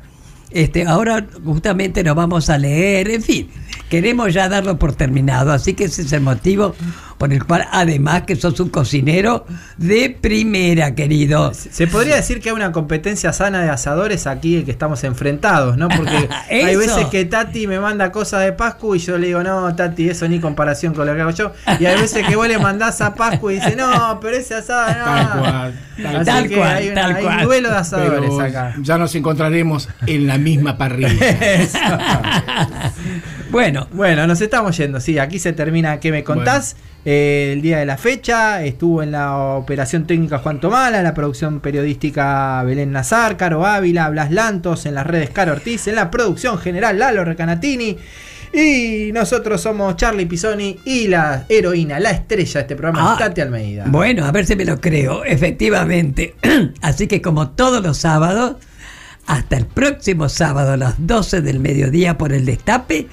[0.53, 3.49] este, ahora justamente nos vamos a leer, en fin,
[3.91, 6.77] queremos ya darlo por terminado, así que ese es el motivo
[7.19, 9.47] por el cual, además que sos un cocinero
[9.79, 11.53] de primera, querido.
[11.55, 15.89] Se podría decir que hay una competencia sana de asadores aquí que estamos enfrentados, ¿no?
[15.89, 19.75] Porque hay veces que Tati me manda cosas de Pascu y yo le digo, no,
[19.75, 21.53] Tati, eso ni comparación con lo que hago yo.
[21.81, 24.87] Y hay veces que vos le mandás a Pascu y dice, no, pero ese asado
[24.99, 25.05] no.
[25.05, 25.81] Tal cual.
[26.03, 27.39] Tal, Así Tal que cual, hay, una- tal hay cual.
[27.39, 28.75] un duelo de asadores Pero acá.
[28.83, 31.09] ya nos encontraremos en la misma parrilla.
[33.57, 36.77] Bueno, Bueno, nos estamos yendo, sí, aquí se termina ¿Qué me contás?
[37.07, 41.15] Eh, el día de la fecha, estuvo en la operación técnica Juan Tomala, en la
[41.15, 46.11] producción periodística Belén Nazar, Caro Ávila, Blas Lantos, en las redes Caro Ortiz, en la
[46.11, 47.97] producción general Lalo Recanatini.
[48.53, 53.41] Y nosotros somos Charlie Pisoni y la heroína, la estrella de este programa, Ah, Tati
[53.41, 53.85] Almeida.
[53.87, 56.35] Bueno, a ver si me lo creo, efectivamente.
[56.83, 58.57] Así que como todos los sábados,
[59.27, 63.09] hasta el próximo sábado a las 12 del mediodía por el Destape,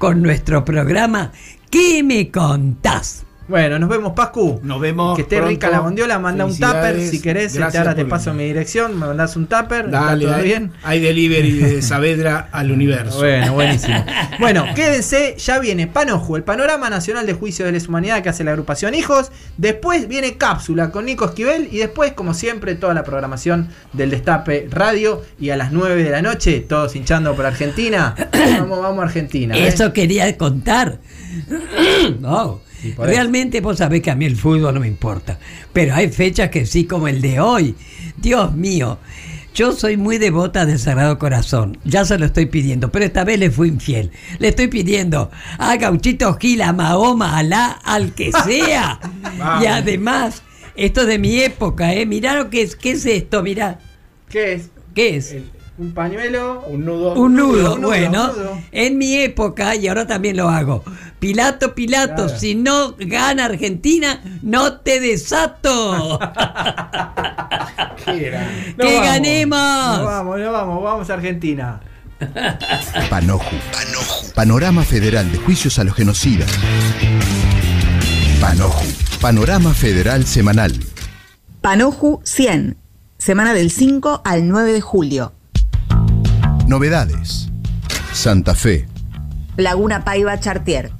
[0.00, 1.30] con nuestro programa
[1.70, 3.24] ¿Qué me contás?
[3.50, 4.60] Bueno, nos vemos, Pascu.
[4.62, 5.16] Nos vemos.
[5.16, 5.50] Que esté pronto.
[5.50, 7.46] rica la bondiola, manda un tupper si querés.
[7.46, 9.86] este, Gracias ahora te paso mi dirección, me mandás un tupper.
[9.86, 10.72] ¿está Dale, todo hay, bien?
[10.84, 13.18] hay delivery de Saavedra al universo.
[13.18, 14.04] Bueno, buenísimo.
[14.38, 18.44] Bueno, quédense, ya viene Panojo, el panorama nacional de juicio de la humanidad que hace
[18.44, 19.32] la agrupación Hijos.
[19.58, 24.68] Después viene Cápsula con Nico Esquivel y después, como siempre, toda la programación del Destape
[24.70, 25.22] Radio.
[25.40, 28.14] Y a las 9 de la noche, todos hinchando por Argentina.
[28.60, 29.56] Vamos, vamos a Argentina.
[29.56, 29.66] ¿eh?
[29.66, 31.00] Eso quería contar.
[32.20, 32.69] no.
[32.98, 35.38] Realmente vos sabés que a mí el fútbol no me importa.
[35.72, 37.74] Pero hay fechas que sí, como el de hoy.
[38.16, 38.98] Dios mío.
[39.52, 41.78] Yo soy muy devota del Sagrado Corazón.
[41.84, 44.12] Ya se lo estoy pidiendo, pero esta vez le fui infiel.
[44.38, 49.00] Le estoy pidiendo a Gauchito Gil, a Mahoma, a Alá, al que sea.
[49.60, 50.42] y además,
[50.76, 52.06] esto es de mi época, ¿eh?
[52.06, 52.76] Mirá lo que es.
[52.76, 53.42] ¿Qué es esto?
[53.42, 53.80] Mirá.
[54.28, 54.70] ¿Qué es?
[54.94, 55.34] ¿Qué es?
[55.78, 56.62] Un pañuelo.
[56.68, 57.14] Un nudo.
[57.14, 58.58] Un nudo, un nudo, bueno, un nudo.
[58.70, 60.84] en mi época, y ahora también lo hago.
[61.20, 62.38] Pilato, Pilato, Claro.
[62.38, 66.18] si no gana Argentina, no te desato.
[68.04, 68.30] ¡Que
[68.78, 69.04] vamos.
[69.04, 69.98] ganemos!
[69.98, 71.80] Nos vamos, nos vamos, vamos a Argentina.
[73.08, 73.56] Panoju.
[74.34, 76.50] Panorama Federal de Juicios a los Genocidas.
[78.40, 78.84] Panoju.
[79.20, 80.72] Panorama Federal Semanal.
[81.60, 82.76] Panoju 100,
[83.18, 85.32] semana del 5 al 9 de julio.
[86.66, 87.48] Novedades.
[88.12, 88.86] Santa Fe.
[89.56, 90.92] Laguna Paiva Chartier.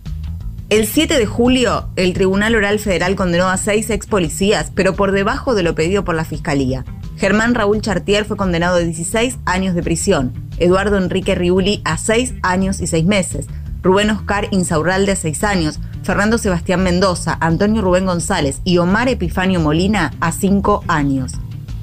[0.71, 5.11] El 7 de julio, el Tribunal Oral Federal condenó a seis ex policías, pero por
[5.11, 6.85] debajo de lo pedido por la Fiscalía.
[7.17, 12.35] Germán Raúl Chartier fue condenado a 16 años de prisión, Eduardo Enrique Riuli a 6
[12.43, 13.47] años y 6 meses,
[13.83, 19.59] Rubén Oscar Insaurralde a 6 años, Fernando Sebastián Mendoza, Antonio Rubén González y Omar Epifanio
[19.59, 21.33] Molina a 5 años.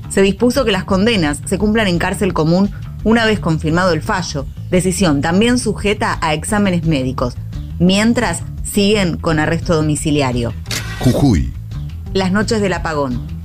[0.07, 2.71] Se dispuso que las condenas se cumplan en cárcel común
[3.03, 7.35] una vez confirmado el fallo, decisión también sujeta a exámenes médicos,
[7.79, 10.53] mientras siguen con arresto domiciliario.
[10.99, 11.53] Jujuy.
[12.13, 13.37] Las noches del apagón.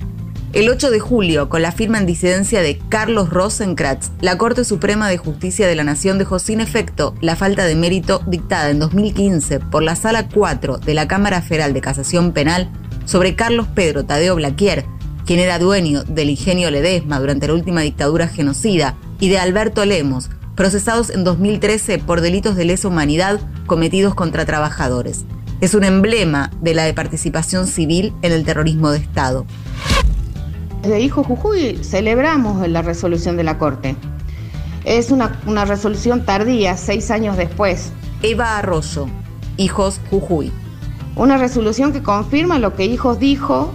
[0.53, 5.09] El 8 de julio, con la firma en disidencia de Carlos Rosenkratz, la Corte Suprema
[5.09, 9.61] de Justicia de la Nación dejó sin efecto la falta de mérito dictada en 2015
[9.61, 12.71] por la Sala 4 de la Cámara Federal de Casación Penal
[13.07, 14.85] sobre Carlos Pedro Tadeo Blaquier,
[15.25, 20.29] quien era dueño del ingenio Ledesma durante la última dictadura genocida, y de Alberto Lemos,
[20.55, 25.25] procesados en 2013 por delitos de lesa humanidad cometidos contra trabajadores.
[25.61, 29.47] Es un emblema de la de participación civil en el terrorismo de Estado.
[30.83, 33.95] Desde Hijo Jujuy celebramos la resolución de la Corte.
[34.85, 37.93] Es una, una resolución tardía, seis años después.
[38.23, 39.07] Eva Arroyo,
[39.57, 40.51] Hijos Jujuy.
[41.15, 43.73] Una resolución que confirma lo que Hijos dijo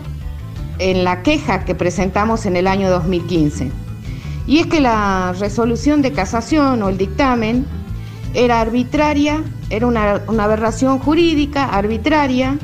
[0.80, 3.72] en la queja que presentamos en el año 2015.
[4.48, 7.66] Y es que la resolución de casación o el dictamen
[8.38, 12.60] era arbitraria, era una, una aberración jurídica arbitraria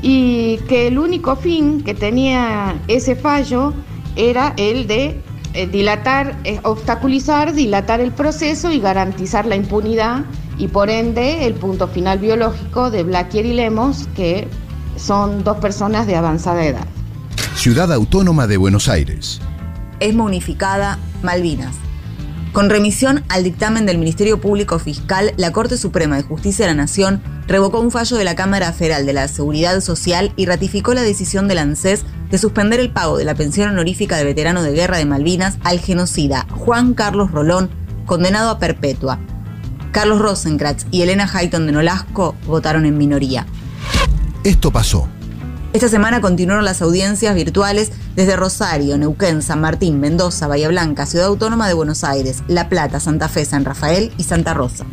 [0.00, 3.74] y que el único fin que tenía ese fallo
[4.16, 5.20] era el de
[5.52, 10.24] eh, dilatar, eh, obstaculizar, dilatar el proceso y garantizar la impunidad
[10.56, 14.48] y por ende el punto final biológico de Blaquier y Lemos, que
[14.96, 16.86] son dos personas de avanzada edad.
[17.54, 19.42] Ciudad Autónoma de Buenos Aires.
[20.00, 21.76] ESMA Unificada, Malvinas.
[22.52, 26.82] Con remisión al dictamen del Ministerio Público Fiscal, la Corte Suprema de Justicia de la
[26.82, 31.00] Nación revocó un fallo de la Cámara Federal de la Seguridad Social y ratificó la
[31.00, 34.98] decisión del ANSES de suspender el pago de la pensión honorífica de veterano de guerra
[34.98, 37.70] de Malvinas al genocida Juan Carlos Rolón,
[38.04, 39.18] condenado a perpetua.
[39.90, 43.46] Carlos Rosenkratz y Elena Hayton de Nolasco votaron en minoría.
[44.44, 45.08] Esto pasó.
[45.72, 51.28] Esta semana continuaron las audiencias virtuales desde Rosario, Neuquén, San Martín, Mendoza, Bahía Blanca, Ciudad
[51.28, 54.84] Autónoma de Buenos Aires, La Plata, Santa Fe, San Rafael y Santa Rosa.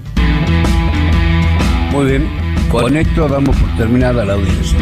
[1.91, 2.29] Muy bien,
[2.71, 4.79] con esto damos por terminada la audiencia.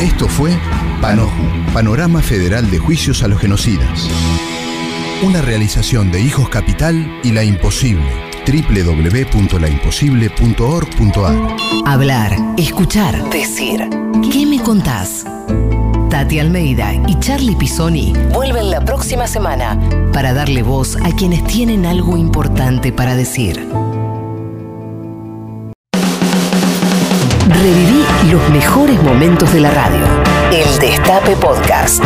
[0.00, 0.56] Esto fue
[1.00, 4.08] Panoju, Panorama Federal de Juicios a los Genocidas.
[5.24, 11.34] Una realización de Hijos Capital y La Imposible www.laimposible.org.ar
[11.84, 13.86] Hablar, escuchar, decir.
[14.32, 15.26] ¿Qué me contás?
[16.08, 19.78] Tati Almeida y Charlie Pisoni vuelven la próxima semana
[20.14, 23.68] para darle voz a quienes tienen algo importante para decir.
[27.48, 30.06] Reviví los mejores momentos de la radio.
[30.52, 32.02] El Destape Podcast.